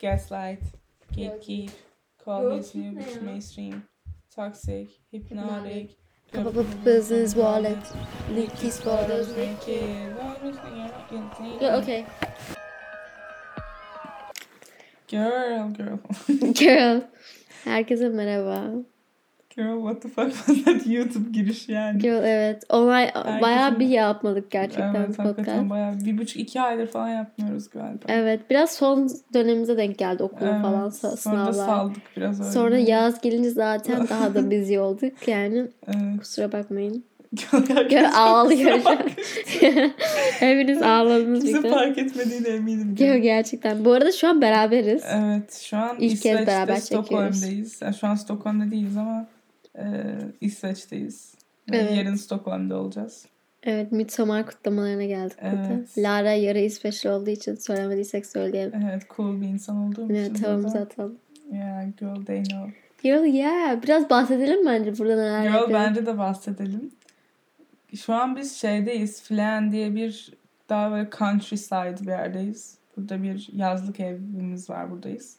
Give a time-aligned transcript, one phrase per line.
[0.00, 0.62] gaslight,
[1.14, 1.70] gatekeep,
[2.24, 3.84] call his new bitch mainstream,
[4.34, 5.96] toxic, hypnotic,
[6.84, 7.78] Business wallet.
[8.30, 9.34] Leaky photos.
[11.60, 12.06] Yeah, okay.
[15.10, 15.98] Girl, girl.
[16.54, 17.08] Girl.
[17.64, 18.84] Herkese merhaba.
[19.56, 21.98] Girl, what the fuck was that YouTube giriş yani?
[21.98, 22.64] Girl evet.
[22.68, 25.70] Olay Herkesin- bayağı bir yapmadık gerçekten evet, podcast.
[25.70, 28.04] bayağı bir buçuk iki aydır falan yapmıyoruz galiba.
[28.08, 31.66] Evet biraz son dönemimize denk geldi okul Evet, falan sa- Sonra da sınavlar.
[31.66, 32.50] saldık biraz öyle.
[32.52, 36.18] Sonra yaz gelince zaten daha da busy olduk yani Evet.
[36.20, 37.04] kusura bakmayın.
[38.16, 38.80] Ağlıyor
[40.40, 42.94] Hepiniz ağladınız Kimse bir fark etmediğine eminim.
[42.94, 43.84] Girl gerçekten.
[43.84, 45.02] Bu arada şu an beraberiz.
[45.14, 47.06] Evet şu an İlk kez İsveç'te beraber çekiyoruz.
[47.06, 47.82] Stockholm'dayız.
[47.82, 49.26] Yani şu an Stockholm'da değiliz ama
[49.78, 49.84] e,
[50.40, 51.34] İsveç'teyiz.
[51.70, 51.96] Ve Evet.
[51.96, 53.26] Yarın Stockholm'da olacağız.
[53.62, 55.66] Evet Midsommar kutlamalarına geldik burada.
[55.72, 55.98] Evet.
[55.98, 58.82] Lara yarı İsveçli olduğu için söylemediysek söyleyelim.
[58.90, 60.42] Evet cool bir insan olduğum Evet için.
[60.42, 60.80] tavamızı burada.
[60.84, 61.18] atalım.
[61.52, 62.74] Yeah girl they know.
[63.02, 63.82] Girl yeah.
[63.82, 65.74] Biraz bahsedelim bence burada neler Girl yapıyoruz.
[65.74, 66.90] bence de bahsedelim.
[67.96, 69.22] Şu an biz şeydeyiz.
[69.22, 70.34] Flen diye bir
[70.68, 72.78] daha böyle countryside bir yerdeyiz.
[72.96, 75.36] Burada bir yazlık evimiz var buradayız.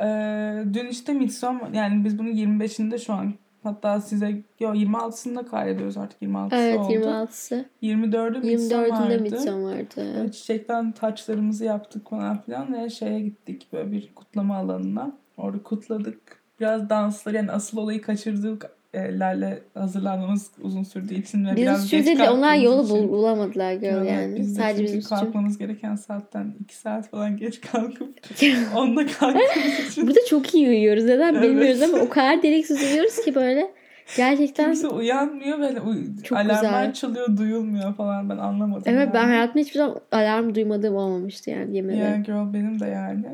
[0.00, 5.96] Ee, dün işte Midsommar yani biz bunu 25'inde şu an hatta size yo 26'sında kaydediyoruz
[5.96, 6.92] artık 26'sı Evet oldu.
[6.92, 7.64] 26'sı.
[7.82, 9.22] 24'ü 24'ünde Midsommar'dı.
[9.22, 10.14] Midsommar'dı.
[10.16, 15.12] Böyle Çiçekten taçlarımızı yaptık falan filan ve şeye gittik böyle bir kutlama alanına.
[15.36, 16.18] Orada kutladık.
[16.60, 18.70] Biraz dansları yani asıl olayı kaçırdık.
[18.94, 22.96] E, Lale hazırlanmamız uzun sürdüğü için ve Biz biraz geç sürdü onlar yolu için.
[22.96, 24.36] bul- bulamadılar Evet, yani.
[24.36, 25.08] Biz de Sadece bizim için.
[25.08, 28.20] kalkmamız gereken saatten 2 saat falan geç kalkıp
[28.76, 31.04] onda kalktığımız için Burada çok iyi uyuyoruz.
[31.04, 31.42] Neden Evet.
[31.42, 33.70] bilmiyoruz ama o kadar deliksiz uyuyoruz ki böyle.
[34.16, 36.92] Gerçekten kimse uyanmıyor uy- Çok alarmlar güzel.
[36.92, 38.82] çalıyor duyulmuyor falan ben anlamadım.
[38.86, 39.28] Evet ben yani.
[39.28, 42.22] hayatımda hiçbir zaman alarm duymadığım olmamıştı yani yemin Yeah ederim.
[42.24, 43.24] girl benim de yani.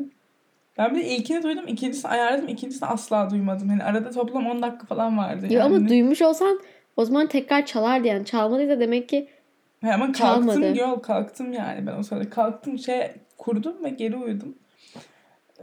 [0.81, 3.71] Ben bir de ilkini duydum, ikincisini ayarladım, ikincisini asla duymadım.
[3.71, 5.55] Yani arada toplam 10 dakika falan vardı yani.
[5.55, 6.61] Yo, ama duymuş olsan
[6.97, 8.25] o zaman tekrar çalardı yani.
[8.25, 9.29] Çalmadıysa demek ki
[9.81, 10.73] He, ama kalktım çalmadı.
[10.73, 12.31] girl kalktım yani ben o sırada.
[12.31, 14.55] Kalktım şey kurdum ve geri uyudum.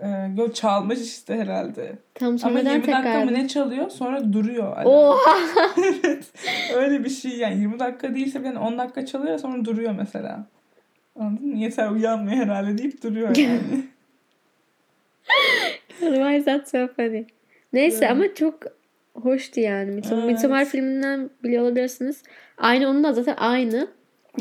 [0.02, 1.96] Ee, girl çalmış işte herhalde.
[2.14, 4.78] tam Ama sonradan 20 dakika mı ne çalıyor sonra duruyor.
[4.78, 4.88] alarm.
[4.88, 5.38] Oha!
[5.78, 6.32] evet.
[6.76, 10.46] Öyle bir şey yani 20 dakika değilse bile 10 dakika çalıyor sonra duruyor mesela.
[11.20, 11.58] Anladın mı?
[11.58, 13.60] Yeter uyanmıyor herhalde deyip duruyor yani.
[16.00, 17.24] Why is that so funny?
[17.74, 18.12] Neyse Evet.
[18.12, 18.60] ama çok
[19.14, 19.92] hoştu yani.
[19.92, 20.32] Midsommar, Evet.
[20.32, 22.24] Midsommar filminden biliyor olabilirsiniz.
[22.58, 23.88] Aynı onun da zaten aynı.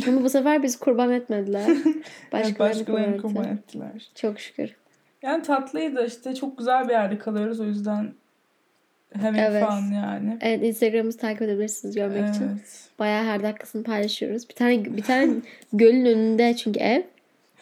[0.09, 1.63] Ama bu sefer bizi kurban etmediler.
[1.69, 1.87] evet,
[2.33, 3.63] Başkalarını başkalarını kurban kurban etti.
[3.69, 4.11] ettiler.
[4.15, 4.71] Çok şükür.
[5.23, 8.13] Yani tatlıydı işte çok güzel bir yerde kalıyoruz o yüzden
[9.23, 9.65] having Evet.
[9.65, 10.39] fun yani.
[10.41, 12.45] Evet Instagram'ımızı takip edebilirsiniz görmek için.
[12.49, 12.89] Evet.
[12.99, 14.49] Bayağı her dakikasını paylaşıyoruz.
[14.49, 15.33] Bir tane bir tane
[15.73, 17.03] gölün önünde çünkü ev.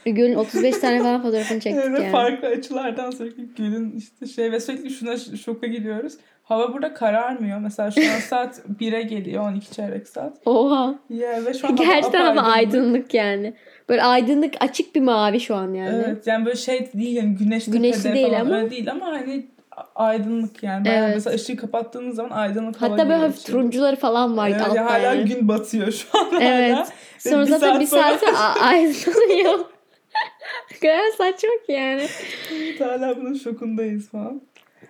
[0.07, 2.13] Gölün 35 tane falan fotoğrafını çektik Evet, yani.
[2.13, 6.13] farklı açılardan sürekli gölün işte şey ve sürekli şuna şoka gidiyoruz.
[6.43, 7.59] Hava burada kararmıyor.
[7.59, 10.37] Mesela şu an saat 1'e geliyor 12 çeyrek saat.
[10.47, 10.95] Oha.
[11.11, 12.57] Yeah, ve şu an Gerçekten hava apaydınlık.
[12.57, 13.55] aydınlık yani.
[13.89, 16.03] Böyle aydınlık açık bir mavi şu an yani.
[16.07, 19.07] Evet yani böyle şey değil yani güneş Güneşli tepede değil falan ama- öyle değil ama
[19.07, 19.47] hani
[19.95, 20.85] aydınlık yani.
[20.85, 21.15] Bayağı Evet.
[21.15, 23.53] Mesela ışığı kapattığınız zaman aydınlık hava Hatta böyle hafif içeri.
[23.53, 25.25] turuncuları falan var Evet, altta hala yani.
[25.25, 26.75] gün batıyor şu an Evet.
[26.77, 26.87] hala.
[27.19, 28.23] Sonra bir zaten saat bir saat
[28.63, 29.59] aydınlanıyor.
[30.81, 32.07] Kadar saçma ki yani.
[32.79, 34.43] hala bunun şokundayız falan.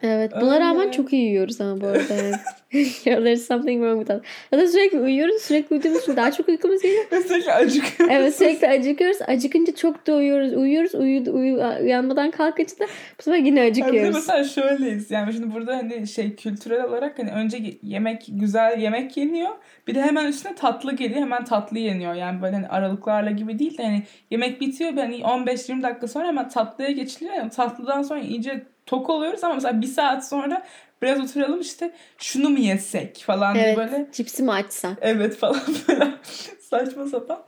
[0.03, 0.33] Evet.
[0.41, 2.15] Buna rağmen çok iyi uyuyoruz ama bu arada.
[2.15, 2.35] yani.
[3.05, 4.23] There's something wrong with us.
[4.53, 5.43] Zaten sürekli uyuyoruz.
[5.43, 7.05] Sürekli uyuduğumuz için daha çok uykumuz geliyor.
[7.29, 8.15] Sürekli acıkıyoruz.
[8.17, 9.19] Evet sürekli acıkıyoruz.
[9.27, 10.53] Acıkınca çok da uyuyoruz.
[10.55, 10.95] Uyuyoruz.
[10.95, 12.85] Uyu, uyu, uyanmadan kalkınca da
[13.19, 14.15] bu sefer yine Yani acıkıyoruz.
[14.15, 15.11] mesela şöyleyiz.
[15.11, 19.51] Yani şimdi burada hani şey kültürel olarak hani önce ye- yemek güzel yemek yeniyor.
[19.89, 21.21] Bir de hemen üstüne tatlı geliyor.
[21.21, 22.15] Hemen tatlı yeniyor.
[22.15, 24.93] Yani böyle hani aralıklarla gibi değil de hani yemek bitiyor.
[24.93, 27.35] Yani 15-20 dakika sonra hemen tatlıya geçiliyor.
[27.35, 30.63] Yani tatlıdan sonra iyice tok oluyoruz ama mesela bir saat sonra
[31.03, 33.77] biraz oturalım işte şunu mu yesek falan Evet.
[33.77, 34.99] böyle Cipsi mi açsak?
[35.01, 36.11] evet falan böyle
[36.61, 37.43] saçma sapan.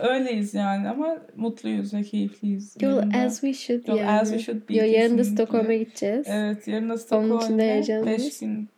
[0.00, 2.76] Öyleyiz yani ama mutluyuz ve keyifliyiz.
[2.80, 3.16] Yo, Yerinde.
[3.18, 4.10] as we should Yo, yani.
[4.10, 5.24] as we should be, Yo, yarın da.
[5.24, 6.26] Stockholm'a gideceğiz.
[6.30, 8.24] Evet yarın da Stockholm'da heyecanlıyız.
[8.24, 8.68] 5 gün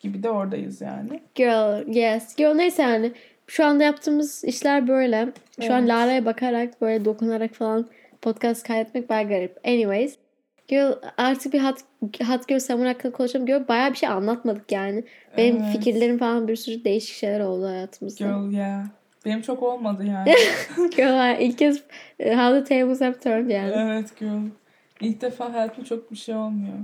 [0.00, 1.20] gibi de oradayız yani.
[1.34, 2.36] Girl, yes.
[2.36, 3.12] Girl neyse yani.
[3.46, 5.28] Şu anda yaptığımız işler böyle.
[5.66, 5.88] Şu an Evet.
[5.90, 7.86] Lara'ya bakarak böyle dokunarak falan
[8.22, 9.58] podcast kaydetmek bayağı garip.
[9.68, 10.14] Anyways.
[10.70, 11.84] Girl artık bir hat,
[12.22, 13.46] hat Girl Summer hakkında konuşalım.
[13.46, 15.04] Girl bayağı bir şey anlatmadık yani.
[15.36, 15.72] Benim Evet.
[15.72, 18.24] fikirlerim falan bir sürü değişik şeyler oldu hayatımızda.
[18.24, 18.84] Girl yeah.
[19.24, 20.34] Benim çok olmadı yani.
[20.96, 21.82] Girl ilk kez
[22.18, 23.72] e, how the tables have turned yani.
[23.76, 24.46] evet girl.
[25.00, 26.74] İlk defa hayatımda çok bir şey olmuyor.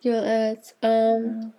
[0.00, 0.74] Girl evet.
[0.82, 1.52] Um,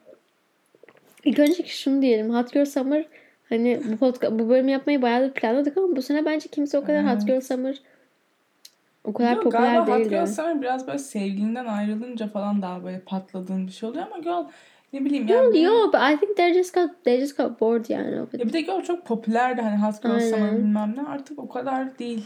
[1.25, 2.35] ilk önce şunu diyelim.
[2.35, 3.05] Hot Girl Summer
[3.49, 6.85] hani bu podcast, bu bölümü yapmayı bayağı da planladık ama bu sene bence kimse o
[6.85, 7.27] kadar Hot Evet.
[7.27, 7.75] Girl Summer
[9.05, 10.09] O kadar Yok, popüler galiba Hot değildi.
[10.09, 14.51] Girl Summer biraz böyle sevgilinden ayrılınca falan daha böyle patladığın bir şey oluyor ama Girl
[14.93, 15.45] ne bileyim yani.
[15.45, 18.15] Yo, benim- yo, but I think they just got they just got bored yani.
[18.15, 20.29] Ya bir de Girl çok popülerdi hani Hot Girl Aynen.
[20.29, 22.25] Summer bilmem ne artık o kadar değil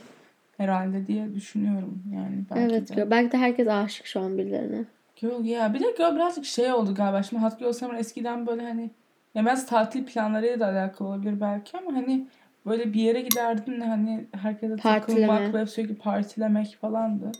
[0.57, 2.93] herhalde diye düşünüyorum yani belki Evet, de.
[2.95, 3.11] girl.
[3.11, 4.85] belki de herkes aşık şu an birilerine.
[5.15, 8.63] Girl ya bir de Girl birazcık şey oldu galiba şimdi Hot Girl Summer eskiden böyle
[8.63, 8.89] hani
[9.35, 12.27] ya biraz tatil planlarıyla da alakalı olabilir belki ama hani
[12.65, 15.27] böyle bir yere giderdin de hani herkese Partileme.
[15.27, 17.31] takılmak ve sürekli partilemek falandı.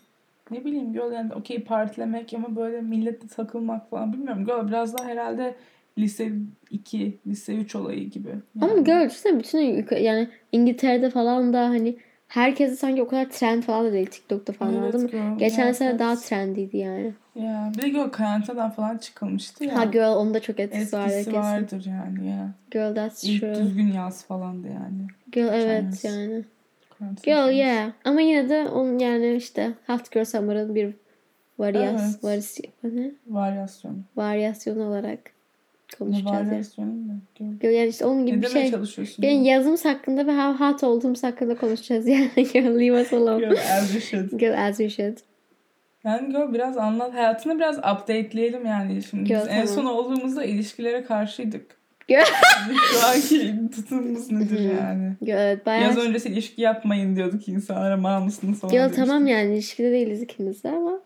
[0.52, 4.46] Ne bileyim Girl yani okey partilemek ama böyle milletle takılmak falan bilmiyorum.
[4.46, 5.56] Girl biraz daha herhalde
[5.98, 6.32] lise
[6.72, 8.30] 2, lise 3 olayı gibi.
[8.62, 8.84] Ama Yani.
[8.84, 13.86] girl düşünsene bütün ülke- yani İngiltere'de falan da hani herkese sanki o kadar trend falan
[13.86, 15.38] da değil TikTok'ta falan Evet, anladın mı?
[15.38, 16.00] Geçen Ya, sene evet.
[16.00, 17.14] daha trendiydi yani.
[17.42, 19.76] Ya bir de Girl Karantina'dan falan çıkılmıştı ya.
[19.76, 21.34] Ha girl onun da çok etkisi Etkisi kesin.
[21.34, 22.50] vardır yani ya.
[22.72, 23.56] Girl that's İlk true.
[23.56, 25.08] düzgün yaz falandı yani.
[25.32, 26.04] Girl evet yaz.
[26.04, 26.44] yani.
[27.00, 27.92] Karantina Girl yeah.
[28.06, 30.94] Ama yine de onun yani işte Hot Girl Summer'ın bir
[31.60, 32.24] varyas, Evet.
[32.24, 33.12] varis, ne?
[33.28, 33.96] Varyasyonu.
[34.16, 36.36] varyasyonu olarak Ne konuşacağız.
[36.36, 36.46] ya.
[36.46, 37.14] varyasyonu ne?
[37.36, 37.60] Girl.
[37.60, 38.72] Girl yani işte onun gibi Ne bir şey.
[38.72, 39.24] çalışıyorsun?
[39.24, 42.30] Yani yazımız hakkında ve how hot olduğumuz hakkında konuşacağız yani.
[42.54, 43.46] Girl leave us alone.
[43.46, 44.40] Girl as you should.
[44.40, 45.18] Girl as you should.
[46.04, 47.14] Yani Girl biraz anlat.
[47.14, 49.04] Hayatını biraz updateleyelim yani.
[49.04, 49.68] Şimdi Girl, biz en tamam.
[49.68, 51.80] son olduğumuzda ilişkilere karşıydık.
[52.92, 55.14] Şu anki tutumumuz nedir yani?
[55.28, 55.84] Evet bayağı.
[55.84, 58.96] Yaz öncesi ilişki yapmayın diyorduk insanlara mal mısınız falan demiştik.
[58.96, 61.00] tamam yani ilişkide değiliz ikimiz de ama.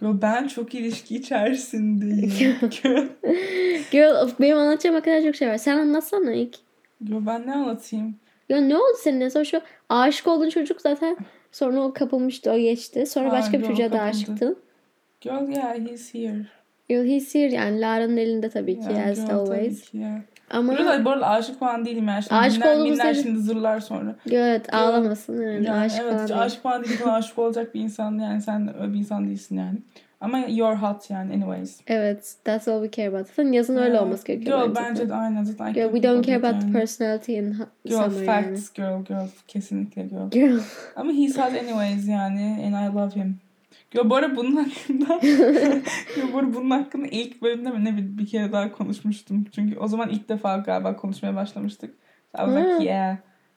[0.00, 2.58] Girl ben çok ilişki içerisindeyim.
[3.90, 4.14] Girl.
[4.24, 5.56] Of, benim anlatacağım o kadar çok şey var.
[5.56, 6.54] Sen anlatsana ilk.
[7.04, 8.16] Girl ben ne anlatayım?
[8.48, 11.16] Ya ne oldu senin en son şu aşık olduğun çocuk zaten
[11.52, 13.06] sonra o kapılmıştı o geçti.
[13.06, 14.08] Sonra Ha, başka bir çocuğa da kapıldı.
[14.10, 14.56] aşıktın.
[15.20, 16.46] Girl yeah he's here.
[16.88, 19.90] Girl he's here yani Lara'nın elinde tabii ki Yani as girl, always.
[19.90, 20.22] ki ya.
[20.50, 22.22] Ama Burada bu arada aşık falan değilim yani.
[22.22, 24.16] Şimdi Aşık olduğumuz dinler dedi- şimdi zırlar sonra.
[24.30, 26.98] evet ağlamasın yani, Yani aşık evet falan aşık falan değil.
[27.06, 29.78] Aşık olacak bir insan yani sen öyle bir insan değilsin yani.
[30.22, 31.80] Ama you're hot yani anyways.
[31.86, 33.28] Evet that's all we care about.
[33.28, 34.90] Zaten yazın öyle Ya, olması gerekiyor Girl bence.
[34.90, 35.14] bence de.
[35.14, 35.72] aynen zaten.
[35.74, 36.72] Girl, we don't care about yani.
[36.72, 37.52] personality in
[37.86, 38.26] Girl summer yani.
[38.26, 40.30] facts girl girl kesinlikle girl.
[40.30, 40.60] Girl.
[40.96, 43.40] Ama he's hot anyways yani and I love him.
[43.90, 45.18] Girl bu arada bunun hakkında
[46.16, 49.44] Girl, bu arada bunun hakkında ilk bölümde mi ne bir, bir kere daha konuşmuştum.
[49.54, 51.94] Çünkü o zaman ilk defa galiba konuşmaya başlamıştık.
[52.34, 53.16] I was like yeah.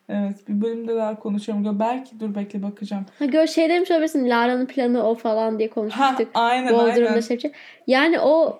[0.09, 1.79] Evet bir bölümde daha konuşuyorum.
[1.79, 3.05] Belki dur bekle bakacağım.
[3.19, 6.27] Ha gör şey demiş olabilirsin Lara'nın planı o falan diye Ha konuşmuştuk.
[6.33, 7.19] aynen Bodrum'da aynen.
[7.21, 7.51] şey.
[7.87, 8.59] Yani o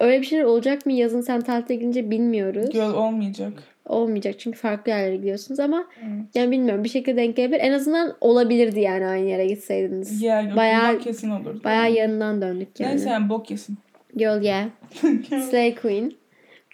[0.00, 2.70] öyle bir şeyler olacak mı yazın sen tatile gidince bilmiyoruz.
[2.70, 3.52] Girl olmayacak.
[3.86, 6.24] Olmayacak çünkü farklı yerlere gidiyorsunuz ama Evet.
[6.34, 7.60] yani bilmiyorum bir şekilde denk gelebilir.
[7.60, 10.22] En azından olabilirdi yani aynı yere gitseydiniz.
[10.22, 11.64] Yeah, girl, Bayağı- kesin olur.
[11.64, 12.90] Bayağı yanından döndük yani.
[12.90, 13.76] Neyse yani bok yesin.
[14.16, 14.64] Girl yeah.
[15.50, 16.12] Slay Queen.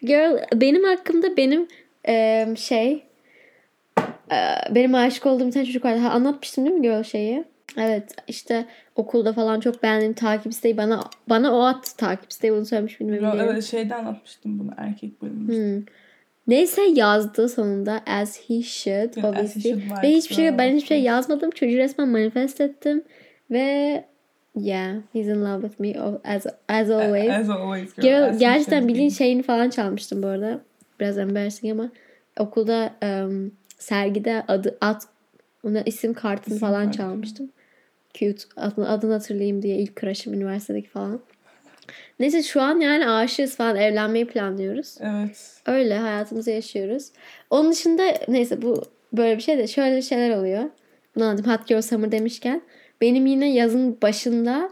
[0.02, 1.68] Girl benim hakkımda benim
[2.08, 3.02] eee, şey
[4.70, 5.98] benim aşık olduğum bir tane çocuk vardı.
[5.98, 7.44] Ha, anlatmıştım değil mi Girl şeyi?
[7.76, 8.64] Evet işte
[8.96, 13.38] okulda falan çok beğendiğim takip isteği bana bana o attı takip isteği bunu söylemiş bilmiyorum.
[13.42, 15.52] evet şeyde anlatmıştım bunu erkek bölümünde.
[15.78, 15.84] Hmm.
[16.46, 19.62] Neyse yazdı sonunda as he should Yeah, as he obviously.
[19.62, 21.08] should Ve hiçbir şey ben hiçbir şey course.
[21.08, 21.50] yazmadım.
[21.50, 23.02] Çocuğu resmen manifest ettim
[23.50, 24.04] ve
[24.56, 25.94] yeah he's in love with me
[26.24, 27.30] as as always.
[27.30, 28.02] As always girl.
[28.02, 30.60] Girl, as gerçekten bildiğin şeyini falan çalmıştım bu arada.
[31.00, 31.90] Biraz embarrassing ama
[32.38, 35.02] okulda em, sergide adı at
[35.64, 36.96] ona isim kartını İsim falan kartı.
[36.98, 37.50] çalmıştım.
[38.14, 38.42] Cute.
[38.56, 41.20] Adını, adını hatırlayayım diye ilk crush'ım üniversitedeki falan.
[42.20, 44.96] Neyse şu an yani aşığız falan evlenmeyi planlıyoruz.
[45.00, 45.60] Evet.
[45.66, 47.08] Öyle hayatımızı yaşıyoruz.
[47.50, 48.82] Onun dışında neyse bu
[49.12, 50.64] böyle bir şey de şöyle şeyler oluyor.
[51.16, 51.52] Bunu anladım.
[51.52, 52.62] Hot Girl Summer demişken
[53.00, 54.70] benim yine yazın başında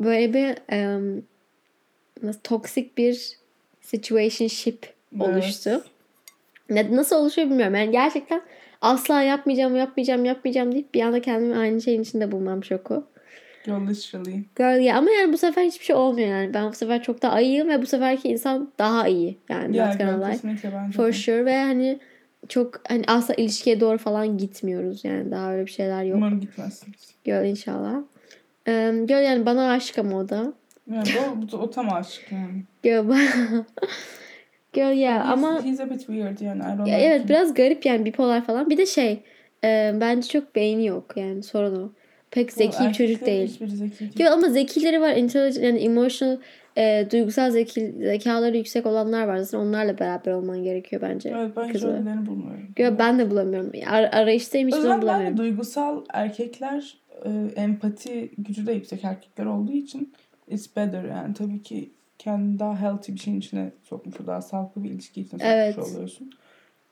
[0.00, 1.22] böyle bir em,
[2.22, 3.38] nasıl toksik bir
[3.80, 5.70] situationship oluştu.
[5.70, 5.82] Evet.
[6.70, 7.74] Ne, nasıl oluşuyor bilmiyorum.
[7.74, 8.42] Yani gerçekten
[8.80, 13.04] asla yapmayacağım, yapmayacağım, yapmayacağım deyip bir anda kendimi aynı şeyin içinde bulmam şoku.
[13.64, 14.44] Girl literally.
[14.56, 16.54] Girl ya ama yani bu sefer hiçbir şey olmuyor yani.
[16.54, 19.38] Ben bu sefer çok daha iyiyim ve bu seferki insan daha iyi.
[19.48, 21.98] Yani Yeah, girl kesinlikle bence For sure ve hani
[22.48, 26.16] çok hani asla ilişkiye doğru falan gitmiyoruz yani daha öyle bir şeyler yok.
[26.16, 27.14] Umarım gitmezsiniz.
[27.24, 27.94] Gör inşallah.
[28.68, 30.52] Ee, gör yani bana aşık ama o da.
[30.90, 31.08] Yani
[31.52, 32.64] bu, o tam aşık yani.
[32.82, 33.04] Gör
[34.74, 36.62] Gör ya He's, ama he's a bit weird yani.
[36.62, 37.28] I don't ya evet him.
[37.28, 38.70] biraz garip yani bipolar falan.
[38.70, 39.22] Bir de şey
[39.64, 41.92] e, bence çok beyni yok yani sorun o.
[42.30, 43.58] Pek Girl, zeki bir çocuk değil.
[43.66, 44.20] Zeki değil.
[44.20, 45.16] Yok ama zekileri var.
[45.16, 46.38] Intelligent yani emotional
[46.76, 49.36] e, duygusal zeki, zekaları yüksek olanlar var.
[49.36, 51.32] Zaten onlarla beraber olman gerekiyor bence.
[51.36, 52.68] Evet ben hiç bulmuyorum.
[52.76, 53.72] Gör ben de bulamıyorum.
[53.90, 55.36] Ar- arayıştayım hiç zaman bulamıyorum.
[55.36, 60.12] duygusal erkekler e, empati gücü de yüksek erkekler olduğu için
[60.48, 61.90] it's better yani tabii ki
[62.24, 65.78] kendini daha healthy bir şeyin içine sokmuş daha sağlıklı bir ilişki içine sokmuş Evet.
[65.78, 66.30] oluyorsun.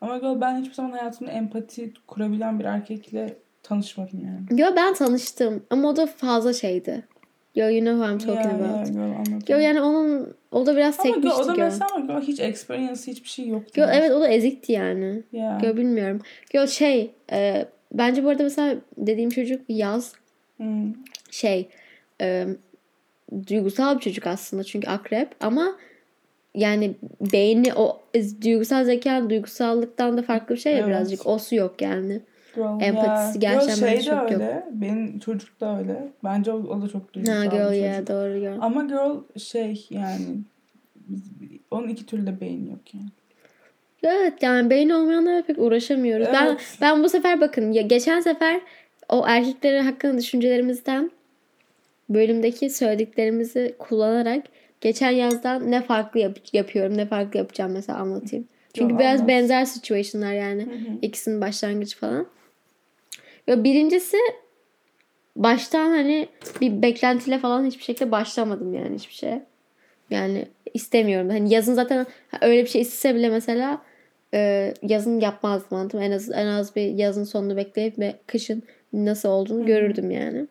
[0.00, 4.60] Ama girl, ben hiçbir zaman hayatımda empati kurabilen bir erkekle tanışmadım yani.
[4.60, 7.06] Yo ben tanıştım ama o da fazla şeydi.
[7.54, 8.88] Yo you know who I'm talking Ya, about.
[8.92, 9.42] girl, anladım.
[9.48, 12.40] Yo yani onun o da biraz ama girl, sekmişti o da mesela ama girl, hiç
[12.40, 13.80] experience hiçbir şey yoktu.
[13.80, 15.22] Yo evet o da ezikti yani.
[15.32, 15.58] Ya.
[15.62, 16.20] Yo bilmiyorum.
[16.54, 20.12] Yo şey e, bence bu arada mesela dediğim çocuk yaz
[20.56, 20.92] Hmm.
[21.30, 21.68] şey
[22.20, 22.46] e,
[23.48, 25.76] duygusal bir çocuk aslında çünkü akrep ama
[26.54, 26.94] yani
[27.32, 28.00] beyni o
[28.44, 30.88] duygusal zeka duygusallıktan da farklı bir şey ya Evet.
[30.88, 31.26] birazcık.
[31.26, 32.20] Osu yok yani.
[32.54, 34.40] Girl, Empatisi gerçekten Girl, şey bence de çok yok.
[34.40, 34.64] öyle.
[34.72, 36.08] Benim çocuk da öyle.
[36.24, 37.82] Bence o, o da çok duygusal Ha bir girl çocuk.
[37.82, 38.58] ya doğru girl.
[38.60, 40.24] Ama girl şey yani
[41.70, 43.04] onun iki türlü de beyin yok yani.
[44.02, 46.26] Evet yani beyin olmayanlara pek uğraşamıyoruz.
[46.32, 46.78] Ben Evet.
[46.80, 48.60] ben bu sefer bakın ya geçen sefer
[49.08, 51.10] o erkekleri hakkında düşüncelerimizden
[52.08, 54.44] bölümdeki söylediklerimizi kullanarak
[54.80, 58.48] geçen yazdan ne farklı yap- yapıyorum ne farklı yapacağım mesela anlatayım.
[58.74, 59.28] Çünkü Yo, biraz anlat.
[59.28, 60.66] benzer situation'lar yani.
[61.02, 62.26] İkisinin başlangıcı falan.
[63.46, 64.16] Ya birincisi
[65.36, 66.28] baştan hani
[66.60, 69.42] bir beklentiyle falan hiçbir şekilde başlamadım yani hiçbir şeye.
[70.10, 71.28] Yani istemiyorum.
[71.30, 72.06] Hani yazın zaten
[72.40, 73.82] öyle bir şey istese bile mesela
[74.34, 76.06] e, yazın yapmazdım anladın mı?
[76.06, 80.46] En az en az bir yazın sonunu bekleyip ve kışın nasıl olduğunu görürdüm yani.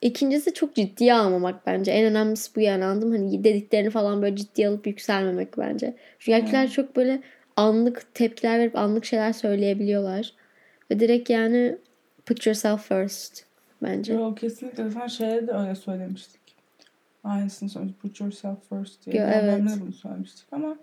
[0.00, 1.90] İkincisi çok ciddiye almamak bence.
[1.92, 3.10] En önemlisi bu yani anladım.
[3.10, 5.96] Hani dediklerini falan böyle ciddiye alıp yükselmemek bence.
[6.18, 7.22] Çünkü erkekler çok böyle
[7.56, 10.32] anlık tepkiler verip anlık şeyler söyleyebiliyorlar.
[10.90, 11.76] Ve direkt yani
[12.26, 13.44] put yourself first
[13.82, 14.12] bence.
[14.12, 14.90] Yo, kesinlikle.
[14.90, 16.40] Sen şeye de öyle söylemiştik.
[17.24, 18.02] Aynısını söylemiştik.
[18.02, 19.16] Put yourself first diye.
[19.16, 19.58] Yo, evet.
[19.58, 20.76] Ben de bunu söylemiştik ama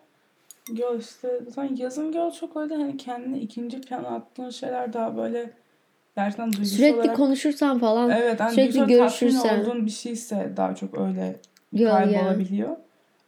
[0.75, 5.49] Girl işte zaten yazın girl çok öyle hani kendini ikinci plana attığın şeyler daha böyle
[6.17, 9.59] gerçekten duygusal Sürekli olarak konuşursan falan evet hani sürekli görüşürsen.
[9.59, 11.35] olduğun bir şeyse daha çok öyle
[11.73, 12.77] Yo, kaybolabiliyor.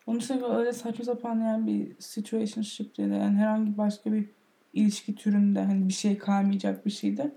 [0.08, 4.26] Onun için öyle saçma sapan yani bir situationship ya da yani herhangi başka bir
[4.74, 7.32] ilişki türünde hani bir şey kaymayacak bir şeyde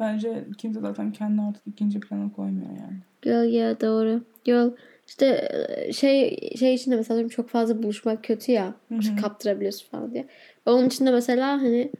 [0.00, 2.98] bence kimse zaten kendini artık ikinci plana koymuyor yani.
[3.22, 4.22] Girl ya doğru.
[4.44, 4.70] Girl
[5.06, 8.74] işte e, şey şey için de mesela çok fazla buluşmak kötü ya.
[9.20, 10.26] Kaptırabiliyorsun falan diye.
[10.66, 11.92] Onun için de mesela hani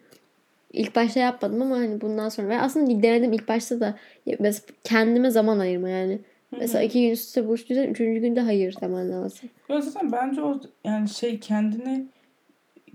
[0.78, 3.94] ilk başta yapmadım ama hani bundan sonra ve aslında denedim ilk başta da
[4.38, 6.18] mesela kendime zaman ayırma yani.
[6.58, 9.48] Mesela iki gün üst üste buluştuysan üçüncü günde hayır demen lazım.
[9.68, 12.06] Ya zaten bence o yani şey kendini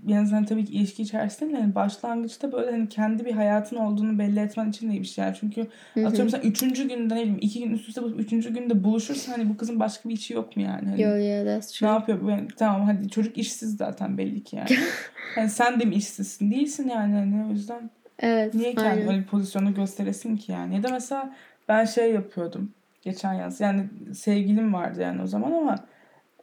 [0.06, 4.18] yani sen tabii ki ilişki içerisinde de yani başlangıçta böyle hani kendi bir hayatın olduğunu
[4.18, 5.24] belli etmen için de bir şey.
[5.24, 5.66] Yani çünkü
[6.06, 9.48] atıyorum sen üçüncü günde ne bileyim iki gün üst üste bulup üçüncü günde buluşursan hani
[9.48, 10.88] bu kızın başka bir işi yok mu yani?
[10.88, 11.88] Hani Yo yeah that's ne true.
[11.88, 12.30] yapıyor bu?
[12.30, 14.68] Yani, tamam hadi çocuk işsiz zaten belli ki yani.
[15.34, 16.50] hani sen de mi işsizsin?
[16.50, 18.54] Değilsin yani hani o yüzden Evet.
[18.54, 19.08] Niye kendini aynen.
[19.08, 20.74] öyle bir pozisyonda gösteresin ki yani?
[20.74, 21.34] Ya da mesela
[21.68, 23.60] ben şey yapıyordum geçen yaz.
[23.60, 23.84] Yani
[24.14, 25.76] sevgilim vardı yani o zaman ama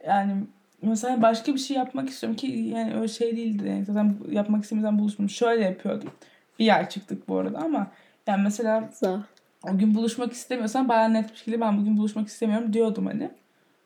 [0.07, 0.33] yani
[0.81, 3.67] mesela başka bir şey yapmak istiyorum ki yani öyle şey değildi.
[3.67, 5.29] Yani zaten yapmak istemeden buluşmam.
[5.29, 6.09] Şöyle yapıyordum.
[6.59, 7.87] Bir ay çıktık bu arada ama
[8.27, 8.89] yani mesela
[9.73, 13.29] o gün buluşmak istemiyorsam bayağı net bir şekilde ben bugün buluşmak istemiyorum diyordum hani.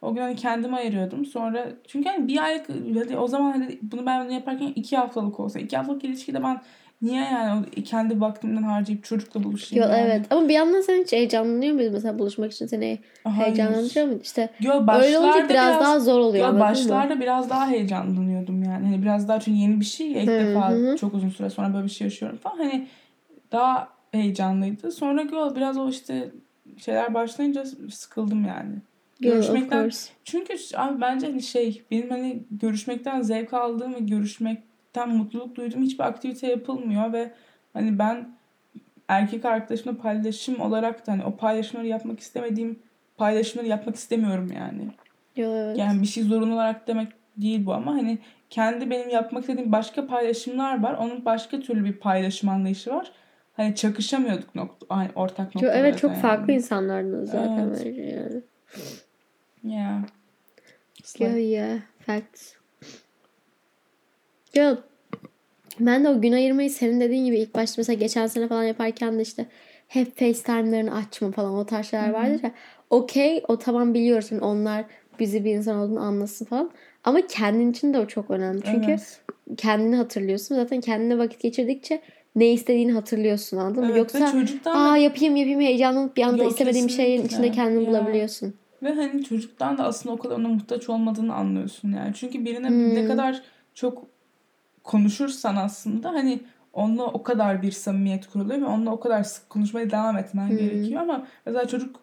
[0.02, 1.26] O gün hani kendime ayırıyordum.
[1.26, 5.40] Sonra çünkü hani bir aylık hadi o zaman hani bunu ben bunu yaparken iki haftalık
[5.40, 6.62] olsa iki haftalık ilişkide ben
[7.02, 10.02] niye yani kendi vaktimden harcayıp çocukla buluşayım Yo, yani?
[10.02, 13.38] evet ama bir yandan sen hiç heyecanlanıyor muydun mesela buluşmak için seni Hayır.
[13.38, 14.20] heyecanlandırıyor muydu?
[14.24, 16.70] İşte Yo, öyle başlarda olunca biraz, daha zor oluyor Yo, anladın mı?
[16.70, 18.86] başlarda biraz daha heyecanlanıyordum yani.
[18.86, 20.96] Hani biraz daha çünkü yeni bir şey ya ilk Hı defa hı.
[20.98, 22.58] çok uzun süre sonra böyle bir şey yaşıyorum falan.
[22.58, 22.88] Hani
[23.52, 24.92] daha heyecanlıydı.
[24.92, 26.32] Sonra yo, biraz o işte
[26.78, 28.76] şeyler başlayınca sıkıldım yani.
[29.20, 29.92] Görüşmekten
[30.24, 34.00] çünkü abi bence hani şey benim hani görüşmekten zevk aldığım ve
[34.96, 37.32] görüşmekten mutluluk duyduğum hiçbir aktivite yapılmıyor ve
[37.74, 38.36] hani ben
[39.08, 42.80] erkek arkadaşımla paylaşım olarak da hani o paylaşımları yapmak istemediğim
[43.18, 44.92] paylaşımları yapmak istemiyorum yani.
[45.36, 45.78] Yo, evet.
[45.78, 48.18] Yani bir şey zorunlu olarak demek değil bu ama hani
[48.50, 50.94] kendi benim yapmak istediğim başka paylaşımlar var.
[50.94, 53.12] Onun başka türlü bir paylaşım anlayışı var.
[53.54, 55.78] Hani çakışamıyorduk nokta, aynı ortak noktalarda.
[55.78, 56.22] evet çok yani.
[56.22, 57.86] farklı insanlardınız zaten Evet.
[57.86, 58.42] bence yani.
[59.64, 60.02] Yeah.
[61.00, 62.56] It's like- yeah facts.
[64.58, 64.76] Yo
[65.80, 69.18] ben de o gün ayırmayı senin dediğin gibi ilk başta mesela geçen sene falan yaparken
[69.18, 69.46] de işte
[69.88, 72.52] hep FaceTime'larını açma falan o tarz şeyler vardır ya.
[72.90, 74.86] Okey o tamam biliyorsun onlar
[75.20, 76.72] bizi bir insan olduğunu anlasın falan.
[77.04, 78.62] Ama kendin için de o çok önemli.
[78.72, 79.22] Çünkü Evet.
[79.58, 80.56] kendini hatırlıyorsun.
[80.56, 82.02] Zaten kendine vakit geçirdikçe
[82.36, 83.90] ne istediğini hatırlıyorsun anladın mı?
[83.92, 84.34] Evet, Yoksa
[84.66, 87.90] aa yapayım yapayım heyecanlanıp bir anda Yok, istemediğim bir şeyin içinde kendini Ya.
[87.90, 88.54] bulabiliyorsun.
[88.84, 92.14] Ve hani çocuktan da aslında o kadar ona muhtaç olmadığını anlıyorsun yani.
[92.16, 92.96] Çünkü birine Hmm.
[92.96, 93.42] ne kadar
[93.74, 94.15] çok
[94.86, 96.40] konuşursan aslında hani
[96.74, 100.58] onunla o kadar bir samimiyet kuruluyor ve onunla o kadar sık konuşmaya devam etmen Hmm.
[100.58, 101.96] gerekiyor ama mesela çocuk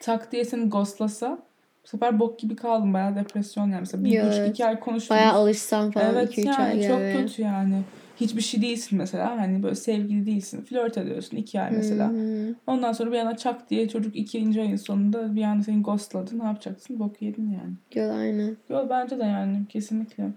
[0.00, 1.38] tak diye seni ghostlasa
[1.84, 2.94] bu sefer bok gibi kaldın.
[2.94, 3.80] Bayağı depresyon yani.
[3.80, 4.50] Mesela bir üç, evet.
[4.50, 5.20] iki ay konuştunuz.
[5.20, 7.12] Bayağı alışsan falan Evet 2-3 ay yani çok yani.
[7.16, 7.82] kötü yani.
[8.16, 9.38] hiçbir şey değilsin mesela.
[9.40, 10.62] Hani böyle sevgili değilsin.
[10.62, 12.10] Flört ediyorsun iki ay mesela.
[12.10, 12.54] Hmm.
[12.66, 16.38] Ondan sonra bir anda çak diye çocuk ikinci ayın sonunda bir anda seni ghostladı.
[16.38, 16.98] Ne yapacaksın?
[16.98, 17.72] Bok yedin yani.
[17.90, 18.56] Girl aynen.
[18.68, 20.30] Yo bence de yani kesinlikle.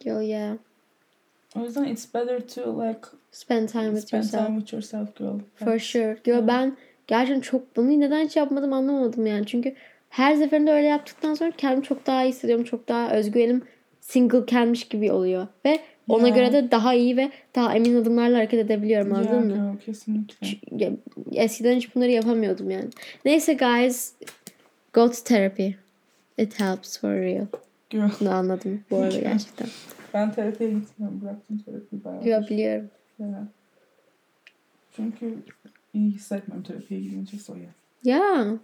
[0.00, 0.56] Girl yeah.
[1.56, 3.00] O yüzden it's better to like
[3.32, 4.46] Spend time with spend yourself.
[4.46, 5.38] time with yourself girl.
[5.54, 6.16] For sure.
[6.24, 9.46] Girl ben gerçekten çok bunu neden hiç yapmadım anlamadım yani.
[9.46, 9.74] Çünkü
[10.08, 12.64] her seferinde öyle yaptıktan sonra kendimi çok daha iyi hissediyorum.
[12.64, 13.62] Çok daha özgüvenim
[14.00, 15.46] single kenmiş gibi oluyor.
[15.64, 16.34] Ve ona Ya.
[16.34, 19.54] göre de daha iyi ve daha emin adımlarla hareket edebiliyorum anladın mı?
[19.54, 20.92] girl, kesinlikle.
[21.32, 22.88] Eskiden hiç bunları yapamıyordum yani.
[23.24, 24.12] Neyse guys.
[24.92, 25.68] Go to therapy.
[26.38, 27.46] It helps for real.
[28.20, 29.68] Bunu anladım bu arada gerçekten.
[30.14, 31.20] Ben terapiye gitmiyorum.
[31.22, 32.28] Bıraktım terapiyi bayağı.
[32.28, 32.90] Yo biliyorum.
[34.96, 35.34] Çünkü
[35.94, 37.70] iyi hissetmiyorum terapiye gidince so ya.
[38.04, 38.58] Ya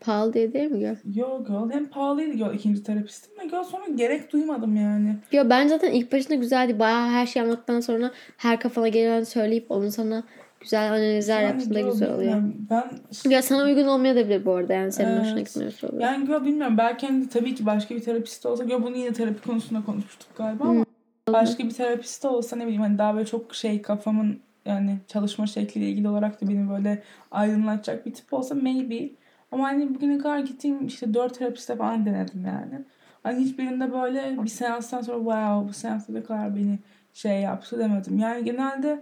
[0.00, 0.96] pahalı diye değil mi girl?
[1.14, 5.16] Yo girl hem pahalıydı girl ikinci terapistim de girl sonra gerek duymadım yani.
[5.32, 6.78] Yo ben zaten ilk başında güzeldi.
[6.78, 10.24] Bayağı her şey anlattıktan sonra her kafana gelen söyleyip onu sana
[10.60, 12.20] güzel analizler Yani yaptığında güzel oluyor.
[12.20, 12.54] bilmiyorum.
[12.70, 15.46] Ben Ya sana uygun olmayabilir bu arada yani senin hoşuna Evet.
[15.46, 16.02] gitmiyorsa oluyor.
[16.02, 19.42] yani girl bilmiyorum belki hani tabii ki başka bir terapist olsa girl bunu yine terapi
[19.48, 20.84] konusunda konuşmuştuk galiba ama
[21.32, 25.88] başka bir terapist olsa ne bileyim hani daha böyle çok şey kafamın yani çalışma şekliyle
[25.88, 29.10] ilgili olarak da beni böyle aydınlatacak bir tip olsa maybe.
[29.52, 32.84] Ama hani bugüne kadar gittiğim işte dört terapiste falan denedim yani.
[33.22, 36.78] Hani hiçbirinde böyle bir seanstan sonra wow bu seansta ne kadar beni
[37.14, 38.18] şey yaptı demedim.
[38.18, 39.00] Yani genelde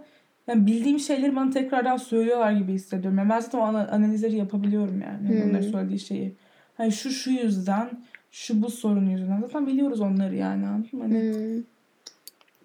[0.49, 3.17] yani bildiğim şeyleri bana tekrardan söylüyorlar gibi hissediyorum.
[3.17, 5.29] Yani ben zaten o ana- analizleri yapabiliyorum yani.
[5.29, 5.49] Hmm.
[5.49, 6.35] Onların söylediği şeyi.
[6.77, 7.89] Hani şu şu yüzden,
[8.31, 9.41] şu bu sorun yüzünden.
[9.41, 11.03] Zaten biliyoruz onları yani anladın mı?
[11.03, 11.63] Hani Hmm.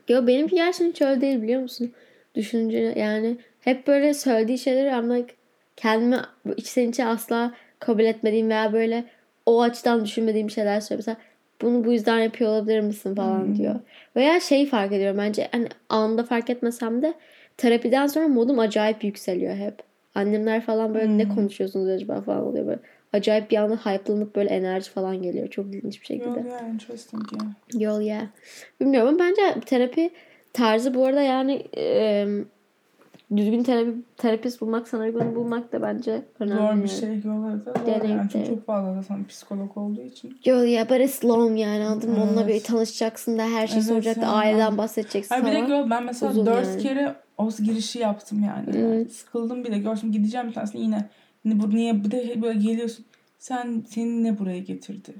[0.08, 1.92] Yo benimki gerçekten hiç öyle değil biliyor musun?
[2.34, 5.34] Düşünce yani hep böyle söylediği şeyleri like
[5.76, 6.20] kendime
[6.56, 9.04] içten içe asla kabul etmediğim veya böyle
[9.46, 10.98] o açıdan düşünmediğim şeyler söylüyor.
[11.06, 11.16] Mesela
[11.62, 13.56] bunu bu yüzden yapıyor olabilir misin falan Hmm.
[13.56, 13.74] diyor.
[14.16, 17.14] Veya şey fark ediyorum bence hani anında fark etmesem de
[17.56, 19.74] terapiden sonra modum acayip yükseliyor hep.
[20.14, 21.34] Annemler falan böyle ne Hmm.
[21.34, 22.80] konuşuyorsunuz acaba falan oluyor böyle.
[23.12, 25.48] Acayip bir anda hype'lanıp böyle enerji falan geliyor.
[25.48, 26.38] Çok ilginç bir şekilde.
[26.38, 27.82] Yo, yeah, interesting yeah.
[27.82, 28.26] Yol ya.
[28.80, 30.10] Bilmiyorum ama bence terapi
[30.52, 32.26] tarzı bu arada yani e,
[33.36, 36.76] düzgün terapi, terapist bulmak, sana uygun bulmak da bence önemli.
[36.76, 38.28] Zor bir şey yolları da zor Deneyim, yani.
[38.32, 40.38] Çünkü çok fazla zaten psikolog olduğu için.
[40.44, 42.22] Yol ya but it's long yani anladın mı?
[42.22, 45.90] Onunla bir tanışacaksın da her şey Evet, soracak da aileden bahsedeceksin Hayır bir de gör
[45.90, 46.82] ben mesela Uzun dört yani.
[46.82, 48.76] kere o girişi yaptım yani.
[48.78, 49.12] Evet.
[49.12, 49.78] Sıkıldım bile.
[49.78, 51.08] Görsün gideceğim bir tanesine yine.
[51.44, 53.04] Yine bu niye bir de böyle geliyorsun.
[53.38, 55.14] Sen seni ne buraya getirdi?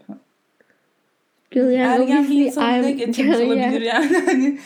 [1.55, 3.49] Yani Ergen bir obviously insan ne getirmiş Yeah.
[3.49, 4.19] olabilir yani.
[4.27, 4.59] Hani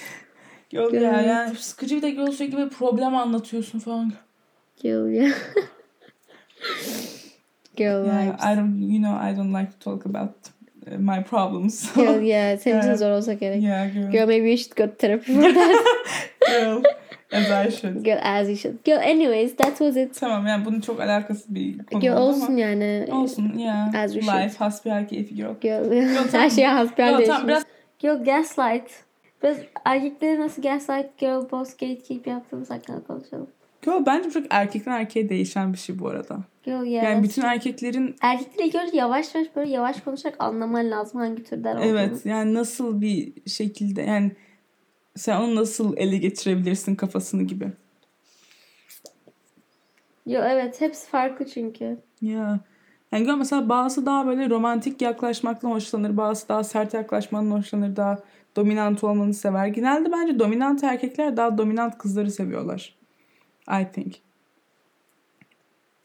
[0.72, 4.12] Yol ya yani sıkıcı bir de yol sürekli böyle problem anlatıyorsun falan.
[4.82, 5.28] Yol ya.
[7.76, 8.44] Girl Yeah, vibes.
[8.44, 10.30] I don't, you know, I don't like to talk about
[10.86, 11.74] uh, my problems.
[11.94, 12.56] So, Girl ya.
[12.58, 12.98] Senin için Evet.
[12.98, 13.62] zor olsa gerek.
[13.62, 14.10] yeah, girl.
[14.12, 15.76] Girl maybe you should go to therapy for that.
[16.50, 16.82] girl.
[17.32, 18.04] As I should.
[18.04, 18.84] Girl as you should.
[18.84, 20.20] Girl anyways that was it.
[20.20, 22.60] Tamam yani bunun çok alakası bir konu Girl olsun ama.
[22.60, 23.06] yani.
[23.12, 23.90] Olsun ya.
[23.96, 24.42] As we should.
[24.44, 25.54] Life, hasbihal keyfi girl.
[25.60, 25.92] Girl.
[25.92, 27.28] Yo, Her şeye hasbihal değişmiş.
[27.28, 27.64] tamam, biraz-
[27.98, 28.90] Girl gaslight.
[29.42, 33.46] Biz erkekleri nasıl gaslight, girl boss, gatekeep yaptığımız hakkında konuşalım.
[33.82, 36.38] Girl bence çok erkekten erkeğe değişen bir şey bu arada.
[36.64, 37.04] Girl yeah.
[37.04, 41.76] Yani bütün erkeklerin Erkekleri ilk önce yavaş yavaş böyle yavaş konuşarak anlaman lazım hangi türden
[41.76, 41.86] olduğunu.
[41.88, 44.30] evet yani nasıl bir şekilde yani
[45.18, 47.72] sen onu nasıl ele geçirebilirsin kafasını gibi.
[50.26, 51.98] Yo evet hepsi farklı çünkü.
[52.20, 52.60] Ya.
[53.12, 56.16] Yani gör mesela bazısı daha böyle romantik yaklaşmaktan hoşlanır.
[56.16, 57.96] Bazısı daha sert yaklaşmandan hoşlanır.
[57.96, 58.18] Daha
[58.56, 59.66] dominant olmanı sever.
[59.66, 62.94] Genelde bence dominant erkekler daha dominant kızları seviyorlar.
[63.80, 64.14] I think.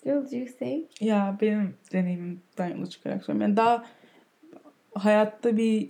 [0.03, 1.01] Girl do you think?
[1.01, 3.41] Ya benim deneyimimden yola çıkarak söylüyorum.
[3.41, 3.85] Yani daha
[4.95, 5.89] hayatta bir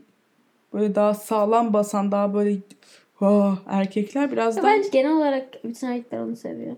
[0.73, 2.57] böyle daha sağlam basan daha böyle
[3.21, 6.75] oh, erkekler biraz Ya daha bence genel olarak bütün erkekler onu seviyor.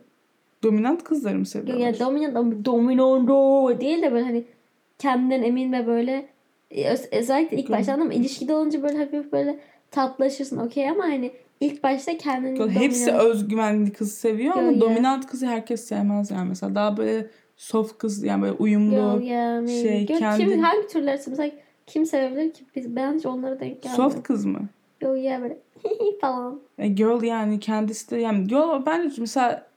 [0.63, 1.85] dominant kızları mı Yo, seviyorlar?
[1.85, 4.43] yani dominant ama dominando değil de böyle hani
[4.99, 6.25] kendinden emin ve böyle
[6.71, 9.59] e, öz- özellikle ilk başta ama ilişkide olunca böyle hafif böyle
[9.91, 15.27] tatlaşırsın okey ama hani ilk başta kendini Girl, Hepsi dominant- özgüvenli kız seviyor ama dominant
[15.27, 19.21] kızı herkes sevmez yani mesela daha böyle soft kız yani böyle uyumlu.
[19.23, 21.51] Yeah, şey, Girl, kendi- kim, hangi türler mesela
[21.87, 22.63] kim sevebilir ki?
[22.75, 24.03] Biz, ben hiç onlara denk gelmedim.
[24.03, 24.59] Soft kız mı?
[25.01, 25.57] Yo yeah böyle
[26.21, 26.59] falan.
[26.77, 29.67] E, girl yani kendisi de yani girl bence mesela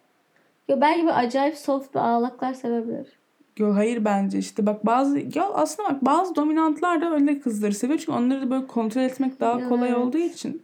[0.69, 3.19] Yo belki böyle acayip soft ve ağlaklar sevebilir.
[3.59, 7.99] Yo hayır bence işte bak bazı ya aslında bak bazı dominantlar da öyle kızları seviyor
[7.99, 9.99] çünkü onları da böyle kontrol etmek daha kolay Evet.
[9.99, 10.63] olduğu için.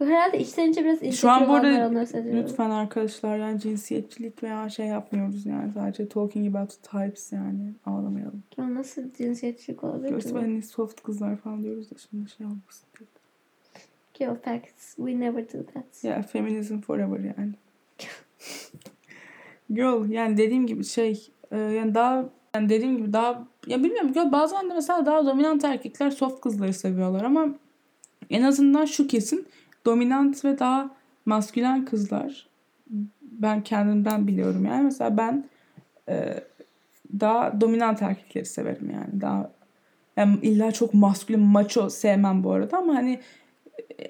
[0.00, 4.86] Yo, herhalde içten içe biraz Şu an bu arada lütfen arkadaşlar yani cinsiyetçilik veya şey
[4.86, 8.42] yapmıyoruz yani sadece talking about types yani ağlamayalım.
[8.58, 10.38] Yo, nasıl cinsiyetçilik olabilir bu?
[10.38, 12.88] hani soft kızlar falan diyoruz da şimdi şey olmasın.
[14.22, 14.96] Yo facts.
[14.96, 16.04] We never do that.
[16.04, 17.52] Yeah, feminism forever yani.
[19.72, 24.32] Girl yani dediğim gibi şey e, yani daha yani dediğim gibi daha ya bilmiyorum girl
[24.32, 27.48] bazen de mesela daha dominant erkekler soft kızları seviyorlar ama
[28.30, 29.46] en azından şu kesin
[29.86, 30.90] dominant ve daha
[31.26, 32.48] maskülen kızlar
[33.22, 35.44] ben kendimden biliyorum yani mesela ben
[36.08, 36.44] e,
[37.20, 39.50] daha dominant erkekleri severim yani daha
[40.16, 43.20] yani illa çok maskülen maço sevmem bu arada ama hani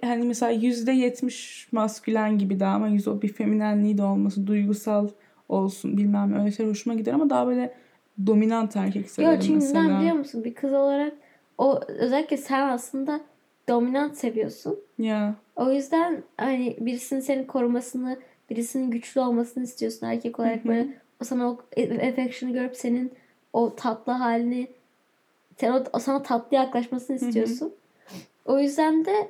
[0.05, 5.09] hani mesela yüzde yetmiş maskülen gibi daha ama yüzde o bir feminenliği de olması duygusal
[5.48, 7.74] olsun bilmem öyle şeyler hoşuma gider ama daha böyle
[8.26, 9.83] dominant erkek severim Yo çünkü mesela.
[9.83, 10.44] neden biliyor musun?
[10.44, 11.12] Bir kız olarak
[11.59, 13.20] o özellikle sen aslında
[13.68, 14.78] dominant seviyorsun.
[14.98, 18.16] Ya O yüzden hani birisinin seni korumasını,
[18.50, 20.68] birisinin güçlü olmasını istiyorsun erkek olarak Hı hı.
[20.68, 20.88] böyle
[21.22, 23.12] o sana o affection'ı görüp senin
[23.52, 24.68] o tatlı halini
[25.57, 27.72] sen o, o sana tatlı yaklaşmasını istiyorsun.
[28.44, 29.28] O yüzden de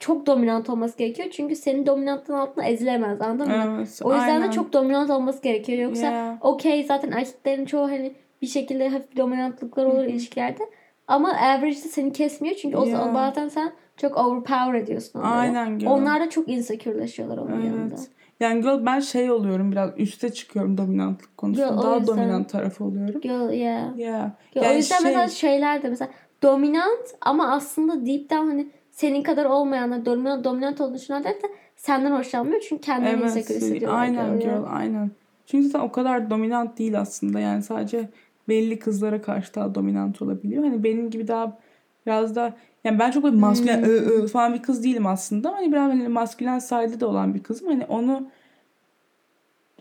[0.00, 1.28] çok dominant olması gerekiyor.
[1.32, 3.64] Çünkü senin dominantlığın altında ezilemez anladın mı?
[3.78, 4.00] evet.
[4.04, 4.48] O yüzden aynen.
[4.48, 5.78] de çok dominant olması gerekiyor.
[5.78, 6.38] Yoksa Ya.
[6.40, 10.06] okey zaten erkeklerin çoğu hani bir şekilde hafif dominantlıklar olur Hı hı.
[10.06, 10.62] ilişkilerde.
[11.08, 12.54] Ama average de seni kesmiyor.
[12.56, 12.90] Çünkü o Ya.
[12.96, 15.32] zaman bazen sen çok overpower ediyorsun onları.
[15.34, 15.88] Aynen girl.
[15.90, 17.94] Onlar da çok insecure'laşıyorlar onun yanında.
[17.94, 18.08] Evet.
[18.40, 21.68] Yani girl ben şey oluyorum biraz üste çıkıyorum dominantlık konusunda.
[21.68, 22.16] Girl, o Daha yüzden.
[22.16, 23.20] dominant tarafı oluyorum.
[23.20, 23.98] Girl, yeah.
[23.98, 24.30] Yeah.
[24.54, 26.10] Girl, o Yani yüzden şey- mesela şeyler de mesela
[26.42, 32.12] dominant ama aslında deep down hani senin kadar olmayanlar dominant, dominant olduğunu düşünenler de senden
[32.12, 32.60] hoşlanmıyor.
[32.68, 34.00] Çünkü kendilerini insecure hissediyorlar.
[34.00, 35.10] aynen girl, aynen.
[35.46, 37.40] Çünkü zaten o kadar dominant değil aslında.
[37.40, 38.08] Yani sadece
[38.48, 40.64] belli kızlara karşı daha dominant olabiliyor.
[40.64, 41.58] Hani benim gibi daha
[42.06, 43.90] biraz da yani ben çok böyle maskülen Hmm.
[43.90, 45.52] ı, ı falan bir kız değilim aslında.
[45.52, 47.68] Hani biraz hani maskülen side'ı da olan bir kızım.
[47.68, 48.26] Hani onu